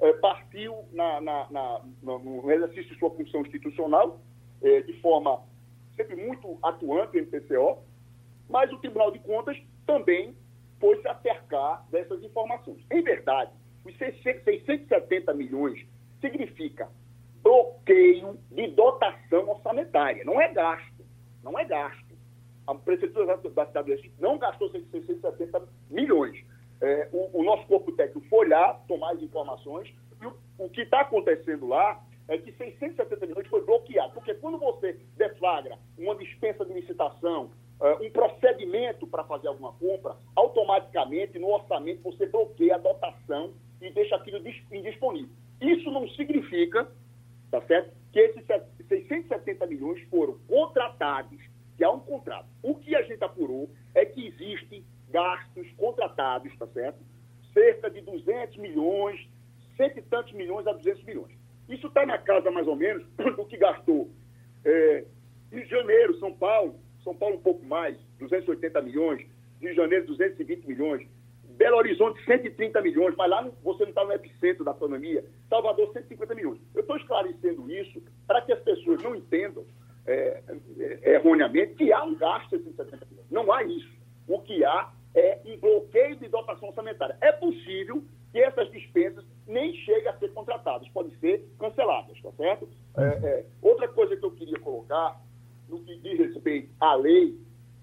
[0.02, 4.22] é, partiu na, na, na, no exercício de sua função institucional
[4.62, 5.44] é, de forma
[5.98, 7.84] sempre muito atuante o MPCO,
[8.50, 10.34] mas o Tribunal de Contas também
[10.80, 12.86] foi se acercar dessas informações.
[12.90, 13.52] Em verdade,
[13.84, 15.86] os 670 milhões
[16.22, 16.90] significa
[17.44, 21.06] bloqueio de dotação orçamentária, não é gasto,
[21.44, 22.09] não é gasto.
[22.70, 26.38] A Prefeitura da cidade do Recife não gastou 670 milhões.
[26.80, 30.82] É, o, o, nosso corpo técnico foi lá tomar as informações e o, o que
[30.82, 34.14] está acontecendo lá é que 670 milhões foi bloqueado.
[34.14, 37.50] Porque quando você deflagra uma dispensa de licitação,
[37.82, 43.52] uh, um procedimento para fazer alguma compra, automaticamente no orçamento você bloqueia a dotação
[43.82, 45.32] e deixa aquilo indisponível.
[45.60, 46.88] Isso não significa,
[47.50, 48.46] tá certo, que esses
[48.88, 51.49] 670 milhões foram contratados,
[51.80, 52.46] que há um contrato.
[52.62, 57.00] O que a gente apurou é que existem gastos contratados, tá certo?
[57.54, 59.26] Cerca de 200 milhões,
[59.78, 61.32] cento e tantos milhões a 200 milhões.
[61.70, 64.12] Isso está na casa, mais ou menos, do que gastou
[64.66, 65.06] é,
[65.54, 69.26] Rio de Janeiro, São Paulo, São Paulo um pouco mais, 280 milhões,
[69.62, 71.08] Rio de Janeiro 220 milhões,
[71.52, 76.36] Belo Horizonte 130 milhões, mas lá você não está no epicentro da pandemia, Salvador 150
[76.36, 76.60] milhões.
[76.76, 79.66] Eu estou esclarecendo isso para que as pessoas não entendam
[80.10, 80.44] é,
[80.80, 83.28] é, erroneamente que há um gasto de 170 milhões.
[83.30, 83.90] Não há isso.
[84.28, 87.18] O que há é um bloqueio de dotação orçamentária.
[87.22, 92.70] É possível que essas dispensas nem cheguem a ser contratadas, podem ser canceladas, tá certo?
[92.98, 95.20] É, é, outra coisa que eu queria colocar,
[95.68, 97.40] no que diz respeito à lei,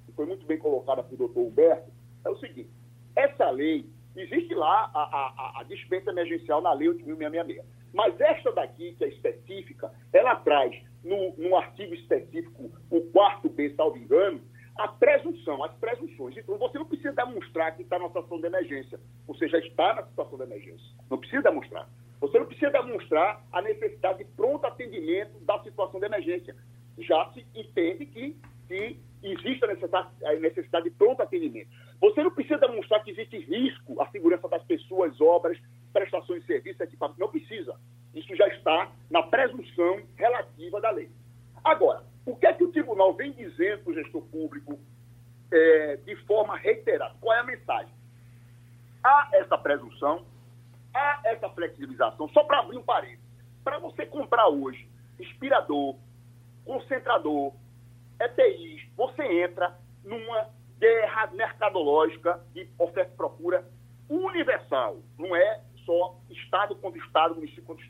[0.07, 1.91] que foi muito bem colocada pelo doutor Humberto,
[2.25, 2.71] é o seguinte:
[3.15, 8.95] essa lei, existe lá a, a, a dispensa emergencial na lei 8.666, mas esta daqui,
[8.97, 14.40] que é específica, ela traz no, no artigo específico, o quarto B, salvo engano,
[14.77, 16.37] a presunção, as presunções.
[16.37, 19.01] Então, você não precisa demonstrar que está numa situação de emergência.
[19.27, 20.87] Você já está na situação de emergência.
[21.09, 21.88] Não precisa demonstrar.
[22.21, 26.55] Você não precisa demonstrar a necessidade de pronto atendimento da situação de emergência.
[26.99, 28.37] Já se entende que,
[28.69, 31.69] que existe a necessidade, a necessidade de pronto atendimento.
[32.01, 35.59] Você não precisa demonstrar que existe risco à segurança das pessoas, obras,
[35.92, 37.21] prestações de serviço, equipamento.
[37.21, 37.79] Não precisa.
[38.16, 41.11] Isso já está na presunção relativa da lei.
[41.62, 44.81] Agora, o que é que o tribunal vem dizendo para o gestor público
[45.52, 47.14] é, de forma reiterada?
[47.20, 47.92] Qual é a mensagem?
[49.05, 50.24] Há essa presunção,
[50.94, 52.26] há essa flexibilização.
[52.31, 53.22] Só para abrir um parênteses,
[53.62, 54.88] para você comprar hoje
[55.20, 55.96] inspirador,
[56.64, 57.52] concentrador,
[58.18, 60.48] ETIs, você entra numa
[60.79, 63.66] guerra mercadológica de oferta e procura
[64.09, 67.85] universal, não é só Estado contra Estado, município contra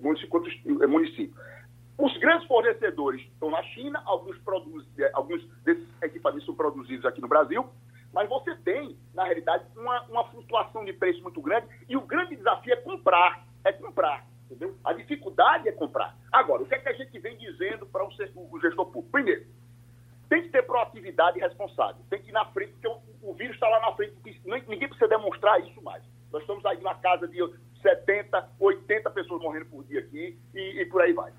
[0.00, 1.34] município contra município.
[1.98, 7.28] Os grandes fornecedores estão na China, alguns, produzem, alguns desses equipamentos são produzidos aqui no
[7.28, 7.66] Brasil,
[8.12, 12.36] mas você tem, na realidade, uma, uma flutuação de preço muito grande e o grande
[12.36, 14.76] desafio é comprar, é comprar, entendeu?
[14.84, 16.16] A dificuldade é comprar.
[16.30, 19.10] Agora, o que é que a gente vem dizendo para o, o gestor público?
[19.10, 19.46] Primeiro,
[20.28, 23.68] tem que ter proatividade responsável, tem que ir na frente, porque o, o vírus está
[23.68, 26.02] lá na frente, ninguém precisa demonstrar isso mais.
[26.36, 27.38] Nós estamos aí na casa de
[27.80, 31.32] 70, 80 pessoas morrendo por dia aqui e, e por aí vai.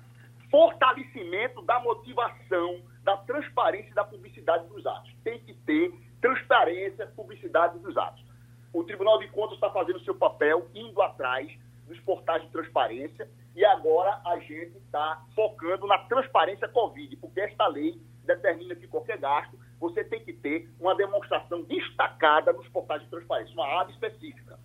[0.50, 5.14] Fortalecimento da motivação, da transparência e da publicidade dos atos.
[5.22, 8.24] Tem que ter transparência, publicidade dos atos.
[8.72, 11.48] O Tribunal de Contas está fazendo o seu papel, indo atrás
[11.86, 17.68] dos portais de transparência, e agora a gente está focando na transparência Covid, porque esta
[17.68, 23.08] lei determina que qualquer gasto você tem que ter uma demonstração destacada nos portais de
[23.08, 24.58] transparência, uma aba específica.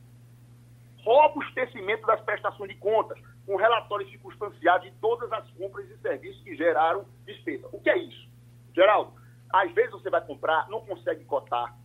[1.03, 6.55] Robustecimento das prestações de contas, com relatórios circunstanciados de todas as compras e serviços que
[6.55, 7.67] geraram despesa.
[7.71, 8.29] O que é isso?
[8.73, 9.13] Geraldo,
[9.51, 11.77] às vezes você vai comprar, não consegue cotar,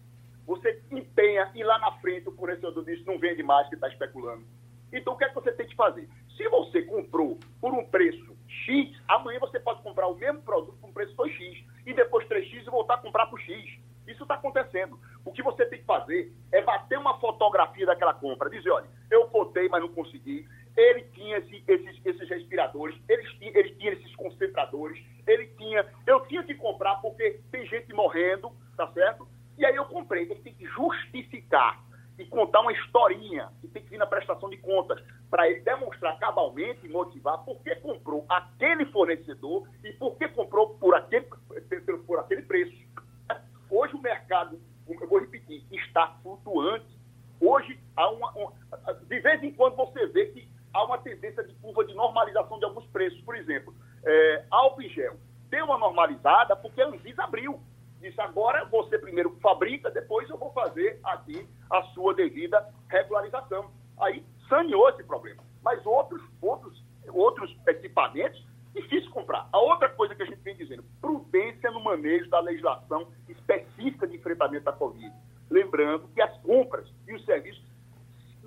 [0.47, 4.47] você empenha e lá na frente o fornecedor diz não vende mais que está especulando.
[4.91, 6.09] Então o que é que você tem que fazer?
[6.37, 10.89] Se você comprou por um preço X, amanhã você pode comprar o mesmo produto por
[10.89, 13.79] um preço foi X e depois 3X e voltar a comprar por X.
[14.09, 14.99] Isso está acontecendo.
[15.25, 19.29] O que você tem que fazer é bater uma fotografia daquela compra, dizer, olha, eu
[19.29, 20.49] botei, mas não consegui.
[20.77, 25.85] Ele tinha esse, esses, esses respiradores, ele tinha, ele tinha esses concentradores, ele tinha.
[26.07, 29.29] Eu tinha que comprar porque tem gente morrendo, tá certo?
[29.59, 30.23] E aí eu comprei.
[30.23, 31.85] Ele tem que justificar
[32.19, 36.19] e contar uma historinha que tem que vir na prestação de contas para ele demonstrar
[36.19, 41.27] cabalmente e motivar por que comprou aquele fornecedor e por que comprou por aquele,
[42.07, 42.77] por aquele preço.
[43.99, 46.87] O mercado, eu vou repetir, está flutuante.
[47.41, 48.33] Hoje, há uma,
[49.09, 52.65] de vez em quando você vê que há uma tendência de curva de normalização de
[52.65, 53.21] alguns preços.
[53.23, 55.17] Por exemplo, é, álcool gel
[55.51, 57.61] deu uma normalizada porque a Anvisa abriu.
[58.01, 63.69] Disse, agora você primeiro fabrica, depois eu vou fazer aqui a sua devida regularização.
[63.99, 65.43] Aí saneou esse problema.
[65.61, 68.47] Mas outros, outros, outros equipamentos,
[68.81, 69.49] difícil comprar.
[69.53, 74.17] A outra coisa que a gente vem dizendo, prudência no manejo da legislação específica de
[74.17, 75.13] enfrentamento da Covid.
[75.51, 77.65] Lembrando que as compras e os serviços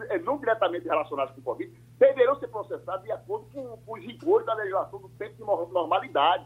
[0.10, 4.04] eh, não diretamente relacionados com o Covid deverão ser processados de acordo com, com os
[4.04, 6.46] rigores da legislação do tempo de normalidade.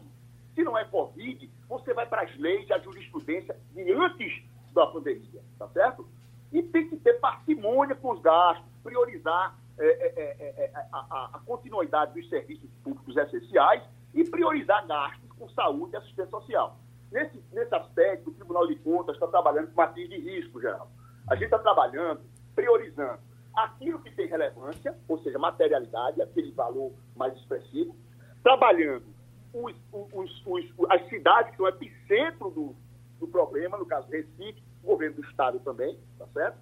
[0.53, 4.43] Se não é Covid, você vai para as leis e a jurisprudência de antes
[4.73, 6.07] da pandemia, tá certo?
[6.51, 11.39] E tem que ter parcimônia com os gastos, priorizar é, é, é, a, a, a,
[11.39, 13.83] continuidade dos serviços públicos essenciais
[14.13, 16.77] e priorizar gastos com saúde e assistência social.
[17.11, 20.89] Nesse, nesse aspecto, o Tribunal de Contas está trabalhando com matriz de risco, geral.
[21.29, 22.21] A gente está trabalhando,
[22.55, 23.19] priorizando
[23.53, 27.95] aquilo que tem relevância, ou seja, materialidade, aquele valor mais expressivo,
[28.43, 29.05] trabalhando
[29.53, 32.75] os, os, os, as cidades que são epicentro do,
[33.19, 36.57] do problema, no caso Recife, o governo do Estado também, tá certo?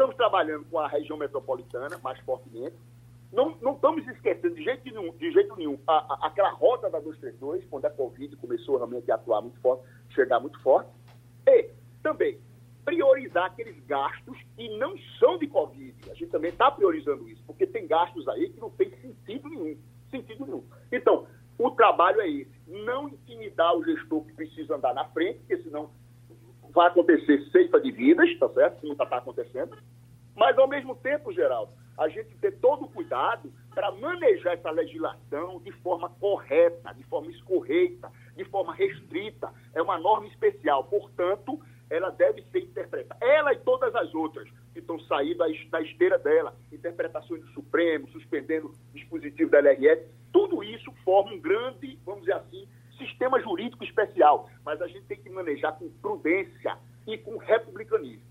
[0.00, 2.74] Estamos trabalhando com a região metropolitana mais fortemente.
[3.30, 6.98] Não, não estamos esquecendo de jeito nenhum, de jeito nenhum a, a, aquela roda da
[7.00, 9.84] 232, quando a Covid começou realmente a atuar muito forte,
[10.14, 10.88] chegar muito forte.
[11.46, 11.68] E
[12.02, 12.40] também
[12.82, 15.94] priorizar aqueles gastos que não são de Covid.
[16.10, 19.76] A gente também está priorizando isso, porque tem gastos aí que não tem sentido nenhum.
[20.10, 20.64] Sentido nenhum.
[20.90, 21.26] Então,
[21.58, 25.90] o trabalho é esse, não intimidar o gestor que precisa andar na frente, porque senão
[26.72, 28.80] vai acontecer ceifa de vidas, tá certo?
[28.80, 29.76] Como está acontecendo.
[30.34, 35.60] Mas, ao mesmo tempo, Geraldo, a gente ter todo o cuidado para manejar essa legislação
[35.60, 39.52] de forma correta, de forma escorreita, de forma restrita.
[39.74, 43.22] É uma norma especial, portanto, ela deve ser interpretada.
[43.24, 45.38] Ela e todas as outras que estão saindo
[45.70, 51.98] da esteira dela, interpretações do Supremo, suspendendo dispositivo da LRS, tudo isso forma um grande,
[52.04, 52.68] vamos dizer assim,
[53.06, 54.48] sistema jurídico especial.
[54.64, 56.76] Mas a gente tem que manejar com prudência
[57.06, 58.22] e com republicanismo.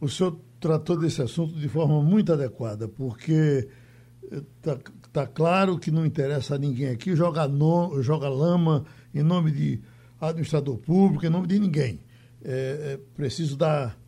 [0.00, 3.68] O senhor tratou desse assunto de forma muito adequada, porque
[4.30, 4.78] está eh,
[5.12, 7.48] tá claro que não interessa a ninguém aqui jogar,
[8.00, 8.84] joga lama
[9.14, 9.80] em nome de
[10.20, 12.00] administrador público, em nome de ninguém.
[12.44, 13.98] É, é preciso dar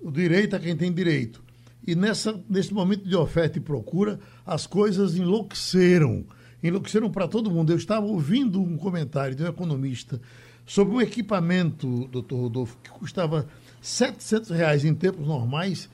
[0.00, 1.42] o direito a quem tem direito.
[1.86, 6.26] E nessa, nesse momento de oferta e procura, as coisas enlouqueceram
[6.62, 7.72] enlouqueceram para todo mundo.
[7.72, 10.20] Eu estava ouvindo um comentário de um economista
[10.66, 13.46] sobre um equipamento, doutor Rodolfo, que custava
[13.80, 15.88] 700 reais em tempos normais,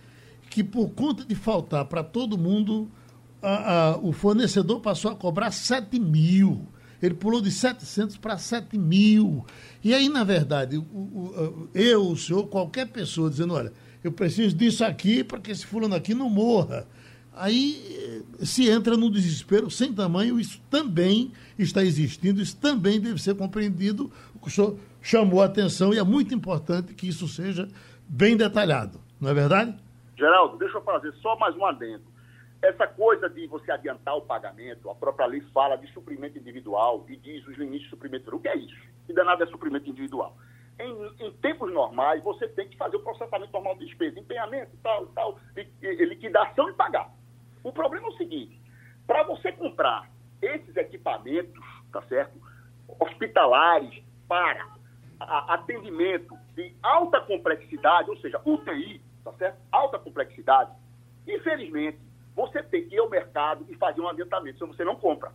[0.51, 2.91] que por conta de faltar para todo mundo,
[3.43, 6.67] a, a, o fornecedor passou a cobrar 7 mil.
[7.03, 9.45] Ele pulou de 700 para 7 mil.
[9.85, 14.55] E aí, na verdade, o, o, eu, o senhor, qualquer pessoa dizendo, olha, eu preciso
[14.55, 16.87] disso aqui para que esse fulano aqui não morra.
[17.37, 23.37] Aí se entra num desespero sem tamanho, isso também está existindo, isso também deve ser
[23.37, 24.11] compreendido.
[24.41, 27.69] O senhor chamou a atenção e é muito importante que isso seja
[28.09, 29.77] bem detalhado, não é verdade?
[30.17, 32.05] Geraldo, deixa eu fazer só mais um adendo.
[32.63, 37.17] Essa coisa de você adiantar o pagamento, a própria lei fala de suprimento individual e
[37.17, 38.35] diz os limites de suprimento.
[38.35, 38.77] O que é isso?
[39.07, 40.35] Que danado é suprimento individual?
[40.79, 45.07] Em, em, tempos normais, você tem que fazer o processamento normal de despesa, empenhamento, tal,
[45.09, 45.39] tal,
[45.83, 47.16] liquidação e pagar.
[47.67, 48.63] O problema é o seguinte:
[49.09, 50.09] para você comprar
[50.41, 52.41] esses equipamentos, tá certo?
[53.01, 54.65] Hospitalares para
[55.19, 59.59] atendimento de alta complexidade, ou seja, UTI, tá certo?
[59.73, 60.71] Alta complexidade,
[61.27, 61.99] infelizmente,
[62.37, 65.33] você tem que ir ao mercado e fazer um adiantamento, senão você não compra.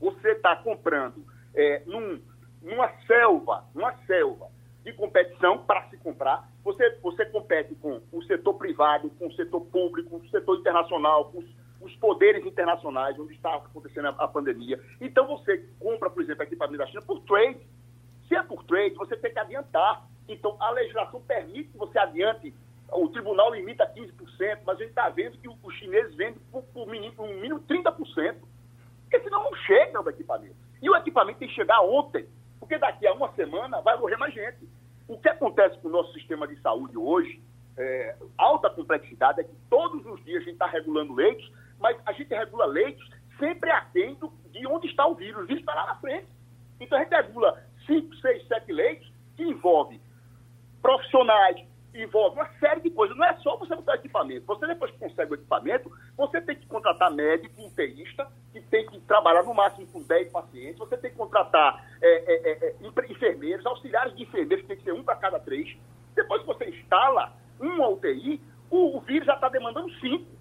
[0.00, 1.22] Você está comprando
[1.54, 2.18] é, num,
[2.62, 4.48] numa selva, numa selva
[4.82, 6.48] de competição para se comprar.
[6.64, 11.26] Você, você compete com o setor privado, com o setor público, com o setor internacional,
[11.26, 14.80] com os os poderes internacionais, onde está acontecendo a, a, pandemia.
[15.00, 17.60] Então você compra, por exemplo, equipamento da China por trade.
[18.26, 20.06] Se é por trade, você tem que adiantar.
[20.26, 22.54] Então a legislação permite que você adiante.
[22.90, 26.86] O tribunal limita 15%, mas a gente está vendo que os chineses vendem por, por,
[26.86, 28.36] mínimo, por mínimo 30%.
[29.02, 30.56] Porque senão não chega o equipamento.
[30.80, 32.26] E o equipamento tem que chegar ontem,
[32.58, 34.68] porque daqui a uma semana vai morrer mais gente.
[35.08, 37.42] O que acontece com o nosso sistema de saúde hoje,
[37.76, 41.50] é, alta complexidade, é que todos os dias a gente está regulando leitos,
[41.84, 43.06] mas a gente regula leitos
[43.38, 45.42] sempre atento de onde está o vírus.
[45.42, 46.26] O vírus está lá na frente.
[46.80, 50.00] Então a gente regula 5, 6, 7 leitos que envolve
[50.80, 51.62] profissionais,
[51.94, 53.14] envolve uma série de coisas.
[53.18, 54.46] Não é só você botar equipamento.
[54.46, 58.98] Você depois que consegue o equipamento, você tem que contratar médico, inteirista, que tem que
[59.00, 60.78] trabalhar no máximo com 10 pacientes.
[60.78, 64.84] Você tem que contratar é, é, é, é enfermeiros, auxiliares de enfermeiros, que tem que
[64.84, 65.76] ser um para cada três.
[66.14, 67.30] Depois que você instala
[67.60, 70.33] uma UTI, o, o vírus já está demandando cinco.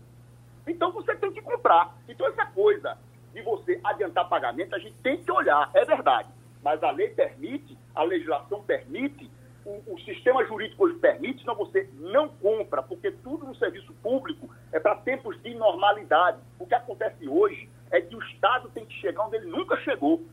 [0.67, 1.95] Então você tem que comprar.
[2.07, 2.97] Então essa coisa
[3.33, 6.29] de você adiantar pagamento, a gente tem que olhar, é verdade.
[6.61, 9.29] Mas a lei permite, a legislação permite,
[9.65, 14.49] o, o sistema jurídico hoje permite, senão você não compra, porque tudo no serviço público
[14.71, 16.37] é para tempos de normalidade.
[16.59, 20.23] O que acontece hoje é que o Estado tem que chegar onde ele nunca chegou.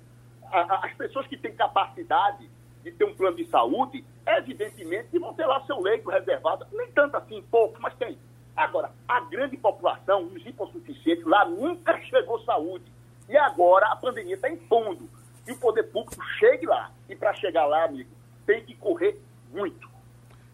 [0.45, 2.51] A, a, as pessoas que têm capacidade
[2.83, 7.17] de ter um plano de saúde, evidentemente vão ter lá seu leito reservado, nem tanto
[7.17, 8.19] assim, pouco, mas tem
[8.57, 12.85] Agora, a grande população, os hipossuficientes, lá nunca chegou saúde.
[13.29, 15.09] E agora a pandemia está impondo
[15.45, 16.91] que o poder público chegue lá.
[17.09, 18.11] E para chegar lá, amigo,
[18.47, 19.21] tem que correr
[19.53, 19.89] muito.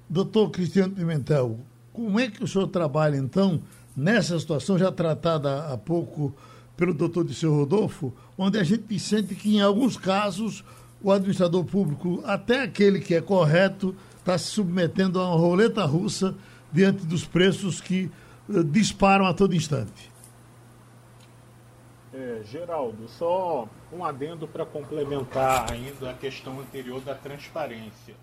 [0.09, 1.59] Doutor Cristiano Pimentel,
[1.92, 3.61] como é que o senhor trabalha, então,
[3.97, 6.36] nessa situação já tratada há pouco
[6.76, 10.62] pelo doutor Disseu Rodolfo, onde a gente sente que, em alguns casos,
[11.03, 16.34] o administrador público, até aquele que é correto, está se submetendo a uma roleta russa
[16.73, 18.11] diante dos preços que
[18.49, 20.11] uh, disparam a todo instante.
[22.14, 28.14] É, Geraldo, só um adendo para complementar ainda a questão anterior da transparência.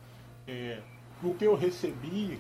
[0.48, 0.80] É,
[1.22, 2.40] o que eu recebi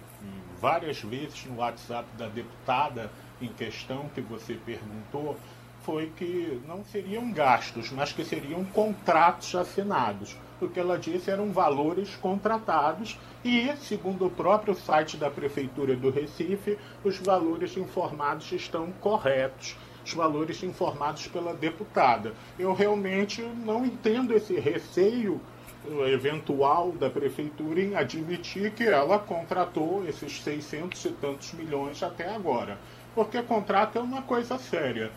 [0.60, 5.38] várias vezes no WhatsApp da deputada em questão que você perguntou
[5.84, 10.36] foi que não seriam gastos, mas que seriam contratos assinados.
[10.64, 16.10] O que ela disse eram valores contratados e, segundo o próprio site da Prefeitura do
[16.10, 19.76] Recife, os valores informados estão corretos.
[20.06, 22.34] Os valores informados pela deputada.
[22.58, 25.42] Eu realmente não entendo esse receio
[26.08, 32.78] eventual da prefeitura em admitir que ela contratou esses 600 e tantos milhões até agora.
[33.14, 35.12] Porque contrato é uma coisa séria.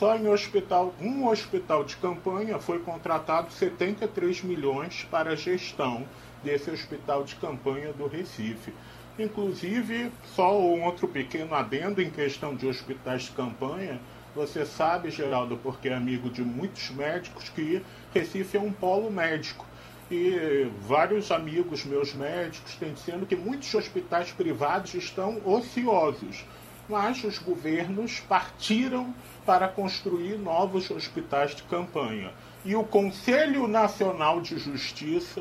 [0.00, 6.06] Só em hospital, um hospital de campanha foi contratado 73 milhões para a gestão
[6.42, 8.72] desse hospital de campanha do Recife.
[9.18, 14.00] Inclusive, só um outro pequeno adendo em questão de hospitais de campanha,
[14.34, 17.82] você sabe, Geraldo, porque é amigo de muitos médicos, que
[18.14, 19.66] Recife é um polo médico.
[20.10, 26.46] E vários amigos meus médicos têm dizendo que muitos hospitais privados estão ociosos
[26.90, 29.14] mas os governos partiram
[29.44, 32.32] para construir novos hospitais de campanha.
[32.64, 35.40] E o Conselho Nacional de Justiça,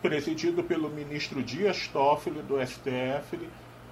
[0.00, 3.38] presidido pelo ministro Dias Toffoli, do STF,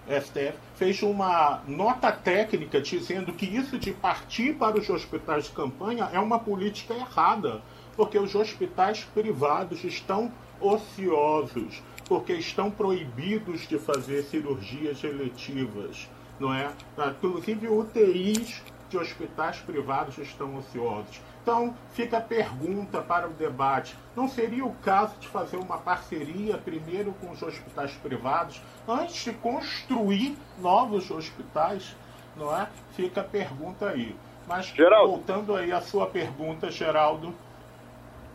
[0.08, 6.08] STF, fez uma nota técnica dizendo que isso de partir para os hospitais de campanha
[6.12, 7.60] é uma política errada,
[7.96, 16.08] porque os hospitais privados estão ociosos, porque estão proibidos de fazer cirurgias eletivas
[16.38, 16.70] não é?
[16.98, 21.20] Inclusive UTIs de hospitais privados estão ociosos.
[21.42, 26.58] Então, fica a pergunta para o debate: não seria o caso de fazer uma parceria
[26.58, 31.94] primeiro com os hospitais privados antes de construir novos hospitais?
[32.36, 32.68] Não é?
[32.92, 34.14] Fica a pergunta aí.
[34.46, 35.12] Mas Geraldo.
[35.12, 37.32] voltando aí à sua pergunta, Geraldo.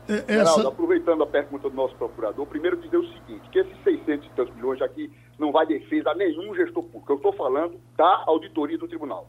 [0.07, 0.33] É, essa...
[0.33, 4.29] Geraldo, aproveitando a pergunta do nosso procurador, primeiro dizer o seguinte, que esses 600 e
[4.31, 7.11] tantos milhões aqui não vai defesa a nenhum gestor público.
[7.11, 9.27] Eu estou falando da auditoria do tribunal.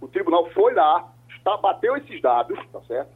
[0.00, 3.10] O tribunal foi lá, está, bateu esses dados, tá certo?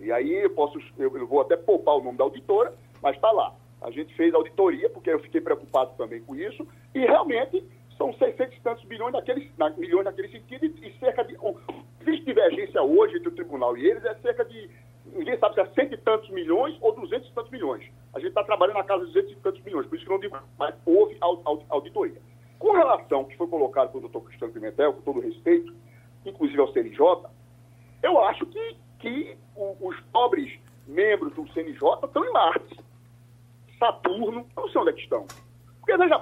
[0.00, 3.30] E aí eu posso, eu, eu vou até poupar o nome da auditora, mas está
[3.30, 3.54] lá.
[3.80, 7.64] A gente fez auditoria, porque eu fiquei preocupado também com isso, e realmente
[7.96, 11.36] são 600 e tantos bilhões naquele, na, milhões naquele sentido, e, e cerca de.
[11.36, 11.54] O,
[12.00, 14.70] existe divergência hoje entre o tribunal e eles, é cerca de.
[15.12, 17.84] Ninguém sabe se é cento e tantos milhões ou duzentos e tantos milhões.
[18.14, 20.20] A gente está trabalhando na casa de duzentos e tantos milhões, por isso que não
[20.20, 21.16] digo, mas houve
[21.68, 22.20] auditoria.
[22.58, 25.74] Com relação ao que foi colocado pelo doutor Cristiano Pimentel, com todo respeito,
[26.24, 26.98] inclusive ao CNJ,
[28.02, 32.80] eu acho que, que os pobres membros do CNJ estão em Marte.
[33.78, 35.26] Saturno, não sei onde é que estão.
[35.80, 36.20] Porque, veja,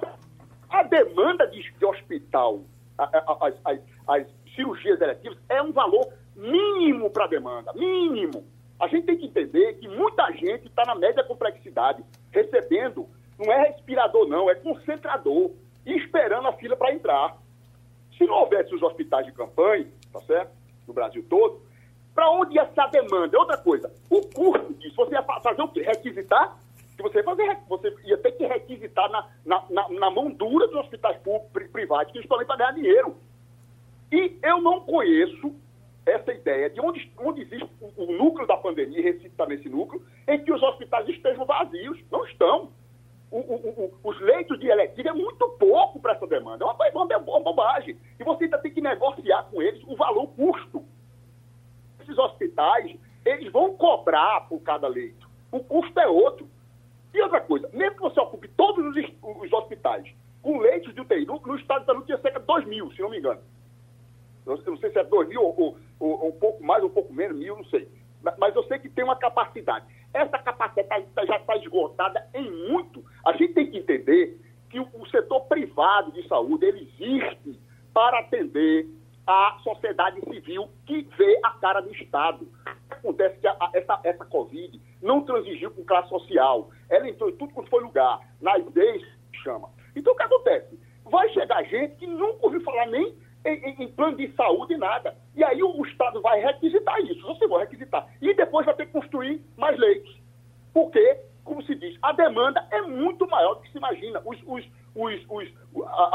[0.68, 2.62] a demanda de, de hospital,
[2.96, 8.44] as, as, as cirurgias eletivas, é um valor mínimo para a demanda, mínimo.
[8.78, 13.68] A gente tem que entender que muita gente está na média complexidade, recebendo, não é
[13.68, 15.50] respirador não, é concentrador,
[15.84, 17.36] e esperando a fila para entrar.
[18.18, 20.50] Se não houvesse os hospitais de campanha, tá certo?
[20.86, 21.62] No Brasil todo,
[22.14, 23.36] para onde ia essa demanda?
[23.36, 25.82] É outra coisa, o custo disso, você ia fazer o quê?
[25.82, 26.58] Requisitar?
[26.98, 30.76] que você fazer, você ia ter que requisitar na, na, na, na mão dura dos
[30.76, 33.16] hospitais públicos, privados, que estão ali para ganhar dinheiro.
[34.10, 35.54] E eu não conheço
[36.04, 40.42] essa ideia de onde, onde existe o, o núcleo da pandemia, Recife nesse núcleo, em
[40.42, 41.98] que os hospitais estejam vazios.
[42.10, 42.72] Não estão.
[43.30, 46.64] O, o, os leitos de eletiva é muito pouco para essa demanda.
[46.64, 47.98] É uma, é uma, uma bobagem.
[48.18, 50.82] E você ainda tem que negociar com eles o valor custo.
[52.00, 55.28] Esses hospitais, eles vão cobrar por cada leito.
[55.52, 56.48] O custo é outro.
[57.12, 60.06] E outra coisa, mesmo que você ocupe todos os, os hospitais
[60.42, 63.00] com leitos de UTI, no, no estado de saúde tinha cerca de 2 mil, se
[63.00, 63.40] não me engano.
[64.46, 66.92] Eu não sei se é 2 mil ou, ou, ou, um pouco mais ou um
[66.92, 67.88] pouco menos, mil, não sei.
[68.38, 69.86] Mas eu sei que tem uma capacidade.
[70.12, 73.04] Essa capacidade tá, já está esgotada em muito.
[73.24, 74.40] A gente tem que entender
[74.70, 77.58] que o, setor privado de saúde ele existe
[77.92, 78.86] para atender
[79.26, 82.48] a sociedade civil que vê a cara do Estado.
[82.90, 86.70] Acontece que a, essa, essa Covid não transigiu com classe social.
[86.88, 89.06] Ela entrou em tudo quanto foi lugar, nas leis,
[89.42, 89.70] chama.
[89.94, 90.78] Então o que acontece?
[91.04, 95.16] Vai chegar gente que nunca ouviu falar nem em, em, plano de saúde, nada.
[95.34, 98.06] E aí o, o, Estado vai requisitar isso, você vai requisitar.
[98.20, 100.20] E depois vai ter que construir mais leitos.
[100.72, 104.20] Porque, como se diz, a demanda é muito maior do que se imagina.
[104.24, 104.64] Os, os,
[104.94, 105.48] os, os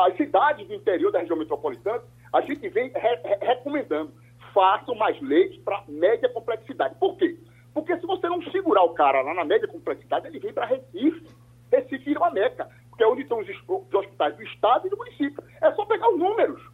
[0.05, 4.11] as cidades do interior da região metropolitana, a gente vem re, re, recomendando,
[4.53, 6.95] façam mais leitos para média complexidade.
[6.95, 7.37] Por quê?
[7.73, 11.27] Porque se você não segurar o cara lá na média complexidade, ele vem para Recife.
[11.71, 14.97] Recife vira uma meca, porque é onde estão os, os hospitais do Estado e do
[14.97, 15.43] município.
[15.59, 16.72] É só pegar os números.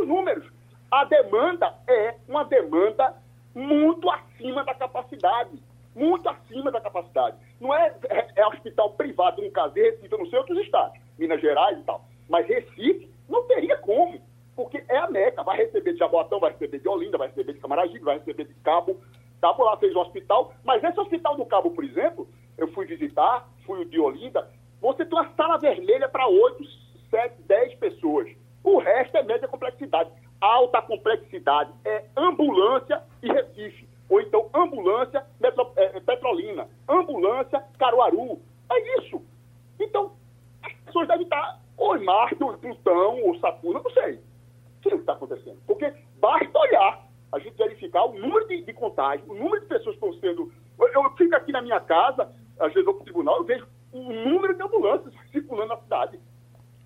[0.00, 0.46] Os números.
[0.90, 3.14] A demanda é uma demanda
[3.54, 5.50] muito acima da capacidade.
[5.94, 7.36] Muito acima da capacidade.
[7.60, 10.98] Não é, é, é hospital privado, no caso de Recife, eu não sei outros estados,
[11.18, 12.04] Minas Gerais e tal.
[12.28, 14.20] Mas Recife não teria como,
[14.56, 15.42] porque é a Meca.
[15.42, 18.54] Vai receber de Jaboatão, vai receber de Olinda, vai receber de Camaragibe, vai receber de
[18.62, 19.00] Cabo,
[19.40, 22.28] Cabo lá fez o hospital, mas esse hospital do Cabo, por exemplo,
[22.58, 24.48] eu fui visitar, fui o de Olinda,
[24.80, 26.64] você tem uma sala vermelha para 8,
[27.10, 28.28] 7, 10 pessoas.
[28.62, 30.10] O resto é média complexidade.
[30.40, 33.88] Alta complexidade é ambulância e Recife.
[34.08, 38.40] Ou então ambulância metro, é, Petrolina, ambulância Caruaru.
[38.70, 39.22] É isso.
[39.78, 40.12] Então,
[40.62, 44.14] as pessoas devem estar ou em Marte, ou Plutão, ou Saturno, não sei.
[44.14, 45.58] O que está acontecendo?
[45.66, 49.96] Porque basta olhar a gente verificar o número de, de contágios, o número de pessoas
[49.96, 50.52] que estão sendo.
[50.78, 53.66] Eu, eu fico aqui na minha casa, às vezes vou para o tribunal, eu vejo
[53.92, 56.20] o número de ambulâncias circulando na cidade.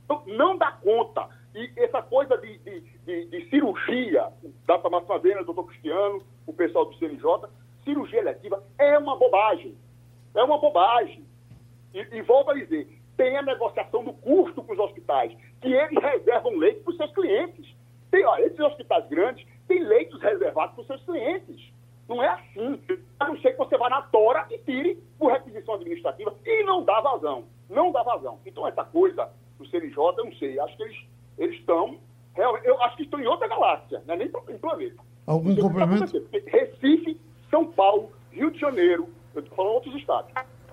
[0.05, 1.29] Então, não dá conta.
[1.55, 4.29] E essa coisa de, de, de, de cirurgia,
[4.67, 7.49] da Tamafazena, do doutor Cristiano, o pessoal do CNJ,
[7.85, 9.77] cirurgia eletiva é uma bobagem.
[10.35, 11.25] É uma bobagem.
[11.93, 16.03] E, e volto a dizer, tem a negociação do custo com os hospitais, que eles
[16.03, 17.73] reservam leite para os seus clientes.
[18.11, 21.73] Tem, ó, esses hospitais grandes, tem leitos reservados para os seus clientes.
[22.09, 22.81] Não é assim.
[23.21, 26.85] A não ser que você vá na tora e tire por requisição administrativa e não
[26.85, 27.45] dá vazão.
[27.71, 28.41] Não dá vazão.
[28.45, 30.59] Então, essa coisa do CNJ, eu não sei.
[30.59, 31.99] Acho que eles eles estão.
[32.37, 35.03] Eu acho que estão em outra galáxia, não é nem em planeta.
[35.27, 36.29] Algum complemento?
[36.47, 37.21] Recife,
[37.51, 40.33] São Paulo, Rio de Janeiro, eu estou falando outros estados.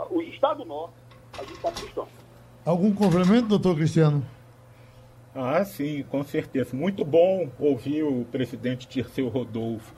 [0.09, 0.95] Os estados do norte,
[1.38, 2.07] a gente está cristão.
[2.66, 4.26] Algum complemento, doutor Cristiano?
[5.34, 6.76] Ah, sim, com certeza.
[6.76, 9.95] Muito bom ouvir o presidente Dirceu Rodolfo.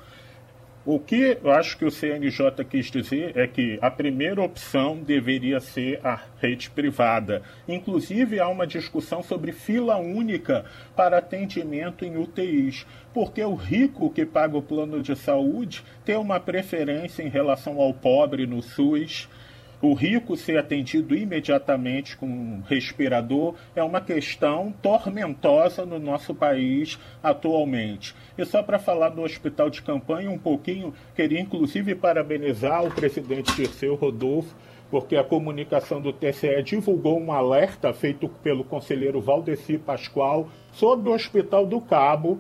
[0.86, 5.62] O que eu acho que o CNJ quis dizer é que a primeira opção deveria
[5.62, 7.42] ser a rede privada.
[7.66, 14.26] Inclusive, há uma discussão sobre fila única para atendimento em UTIs, porque o rico que
[14.26, 19.30] paga o plano de saúde tem uma preferência em relação ao pobre no SUS
[19.84, 26.98] o rico ser atendido imediatamente com um respirador é uma questão tormentosa no nosso país
[27.22, 28.16] atualmente.
[28.38, 33.54] E só para falar do hospital de campanha um pouquinho, queria inclusive parabenizar o presidente
[33.58, 34.56] Dirceu Rodolfo,
[34.90, 41.14] porque a comunicação do TCE divulgou um alerta feito pelo conselheiro Valdeci Pascoal sobre o
[41.14, 42.40] Hospital do Cabo,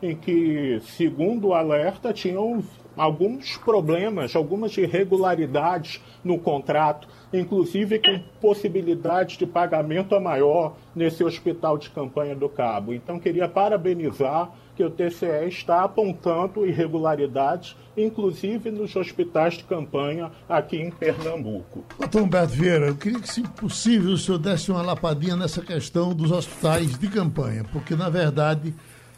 [0.00, 2.62] em que, segundo o alerta, tinham
[2.96, 11.76] alguns problemas, algumas irregularidades no contrato, inclusive com possibilidade de pagamento a maior nesse hospital
[11.76, 12.94] de campanha do Cabo.
[12.94, 20.76] Então, queria parabenizar que o TCE está apontando irregularidades, inclusive nos hospitais de campanha aqui
[20.76, 21.82] em Pernambuco.
[21.98, 26.14] Doutor Humberto Vieira, eu queria que, se possível, o senhor desse uma lapadinha nessa questão
[26.14, 28.74] dos hospitais de campanha, porque, na verdade,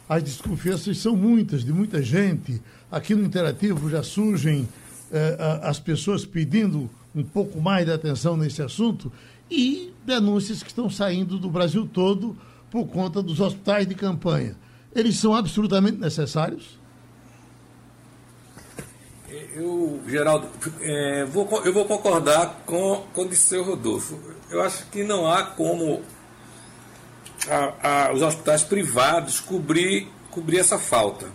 [0.09, 2.59] as desconfianças são muitas, de muita gente.
[2.91, 4.67] Aqui no Interativo já surgem
[5.11, 9.11] eh, as pessoas pedindo um pouco mais de atenção nesse assunto
[9.51, 12.35] e denúncias que estão saindo do Brasil todo
[12.71, 14.55] por conta dos hospitais de campanha.
[14.95, 16.79] Eles são absolutamente necessários?
[19.53, 20.47] Eu, Geraldo,
[20.81, 24.19] é, vou, eu vou concordar com, com o seu Rodolfo.
[24.49, 26.01] Eu acho que não há como
[27.47, 31.27] a, a, os hospitais privados cobrir, cobrir essa falta.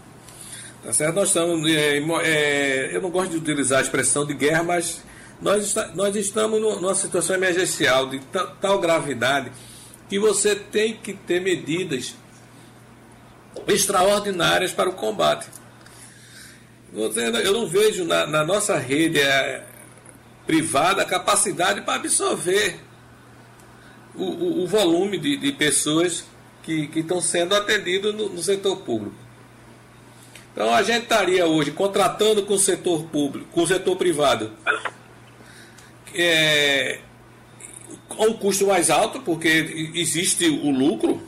[0.82, 1.14] Tá certo?
[1.14, 1.70] Nós estamos.
[1.70, 5.02] É, é, eu não gosto de utilizar a expressão de guerra, mas
[5.40, 8.20] nós, está, nós estamos numa situação emergencial de
[8.60, 9.50] tal gravidade
[10.08, 12.14] que você tem que ter medidas
[13.66, 15.46] extraordinárias para o combate.
[16.92, 19.64] Eu não vejo na, na nossa rede é,
[20.46, 22.78] privada capacidade para absorver
[24.16, 26.24] o, o, volume de, de, pessoas
[26.62, 29.16] que, estão sendo atendidas no, no, setor público.
[30.52, 34.52] Então a gente estaria hoje contratando com o setor público, com o setor privado,
[36.14, 37.00] é,
[38.08, 41.20] com um custo mais alto, porque existe o lucro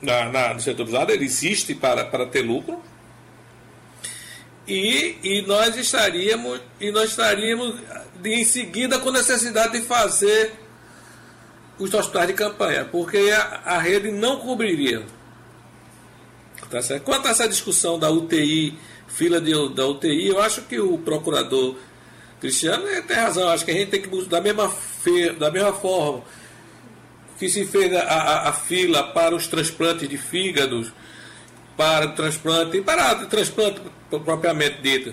[0.00, 2.82] na, na, no setor privado, ele existe para, para ter lucro.
[4.66, 7.74] E, e nós estaríamos e nós estaríamos
[8.24, 10.61] em seguida com necessidade de fazer
[11.82, 15.04] os hospitais de campanha, porque a, a rede não cobriria.
[16.70, 17.02] Tá certo?
[17.02, 18.78] Quanto a essa discussão da UTI,
[19.08, 21.76] fila de, da UTI, eu acho que o procurador
[22.40, 23.48] Cristiano tem razão.
[23.48, 26.22] Acho que a gente tem que da mesma, fe, da mesma forma
[27.38, 30.92] que se fez a, a, a, fila para os transplantes de fígados,
[31.76, 35.12] para o transplante, para o transplante propriamente dito.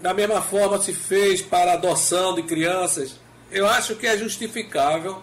[0.00, 3.16] Da mesma forma se fez para a adoção de crianças
[3.50, 5.22] eu acho que é justificável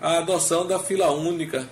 [0.00, 1.68] a adoção da fila única.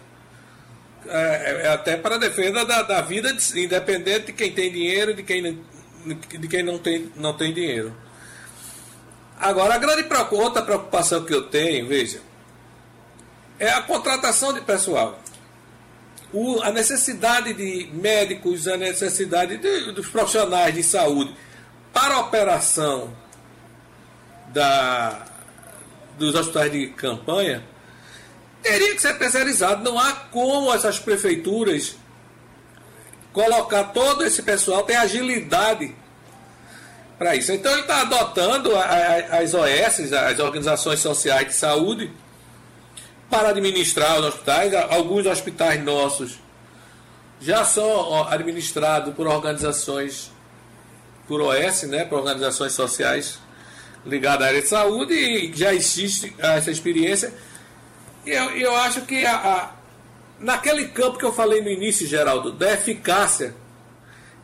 [1.07, 5.15] É, é até para a defesa da, da vida, independente de quem tem dinheiro e
[5.15, 5.63] de quem,
[6.39, 7.95] de quem não, tem, não tem dinheiro.
[9.39, 12.21] Agora, a grande outra preocupação que eu tenho, veja,
[13.59, 15.19] é a contratação de pessoal.
[16.33, 21.35] O, a necessidade de médicos, a necessidade de, dos profissionais de saúde
[21.93, 23.15] para a operação
[24.55, 25.27] da,
[26.17, 27.63] dos hospitais de campanha
[28.63, 29.85] teria que ser terceirizado.
[29.85, 31.97] Não há como essas prefeituras
[33.33, 35.95] colocar todo esse pessoal, tem agilidade
[37.19, 37.53] para isso.
[37.53, 42.11] Então ele está adotando as OS, as organizações sociais de saúde,
[43.29, 44.73] para administrar os hospitais.
[44.91, 46.39] Alguns hospitais nossos
[47.41, 50.33] já são administrados por organizações
[51.27, 53.39] por OS, né, por organizações sociais
[54.05, 57.33] ligado à área de saúde e já existe essa experiência.
[58.27, 59.71] E eu, eu acho que a, a,
[60.39, 63.55] naquele campo que eu falei no início, Geraldo, da eficácia,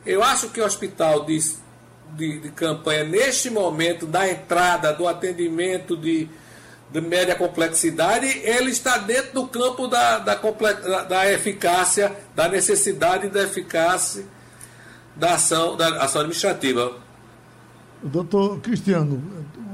[0.04, 1.38] eu acho que o hospital de,
[2.14, 6.28] de, de campanha, neste momento da entrada, do atendimento de,
[6.90, 13.28] de média complexidade, ele está dentro do campo da, da, da, da eficácia, da necessidade
[13.28, 14.24] da eficácia
[15.16, 16.92] da ação, da ação administrativa.
[18.02, 19.22] Doutor Cristiano,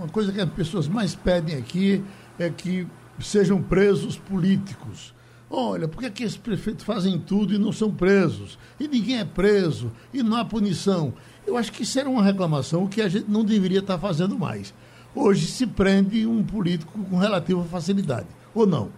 [0.07, 2.03] uma coisa que as pessoas mais pedem aqui
[2.39, 2.87] é que
[3.19, 5.13] sejam presos políticos.
[5.51, 8.59] Olha, por que, que esses prefeitos fazem tudo e não são presos?
[8.79, 11.13] E ninguém é preso, e não há punição.
[11.47, 14.73] Eu acho que isso era uma reclamação que a gente não deveria estar fazendo mais.
[15.15, 18.91] Hoje se prende um político com relativa facilidade, ou não?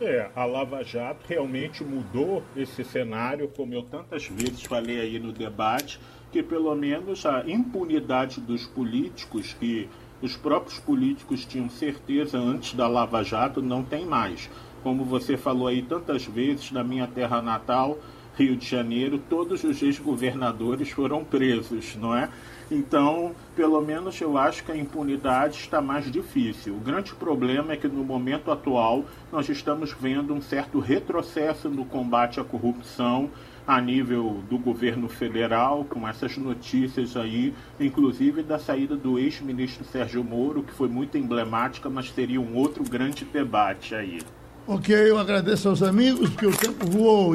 [0.00, 5.32] É, a Lava Jato realmente mudou esse cenário, como eu tantas vezes falei aí no
[5.32, 6.00] debate,
[6.32, 9.88] que pelo menos a impunidade dos políticos, que
[10.22, 14.48] os próprios políticos tinham certeza antes da Lava Jato, não tem mais.
[14.82, 17.98] Como você falou aí tantas vezes, na minha terra natal,
[18.34, 22.30] Rio de Janeiro, todos os ex-governadores foram presos, não é?
[22.70, 26.74] Então, pelo menos eu acho que a impunidade está mais difícil.
[26.74, 31.84] O grande problema é que no momento atual nós estamos vendo um certo retrocesso no
[31.84, 33.28] combate à corrupção
[33.66, 40.24] a nível do governo federal, com essas notícias aí, inclusive da saída do ex-ministro Sérgio
[40.24, 44.20] Moro, que foi muito emblemática, mas seria um outro grande debate aí.
[44.66, 47.34] Ok, eu agradeço aos amigos, porque o tempo voou.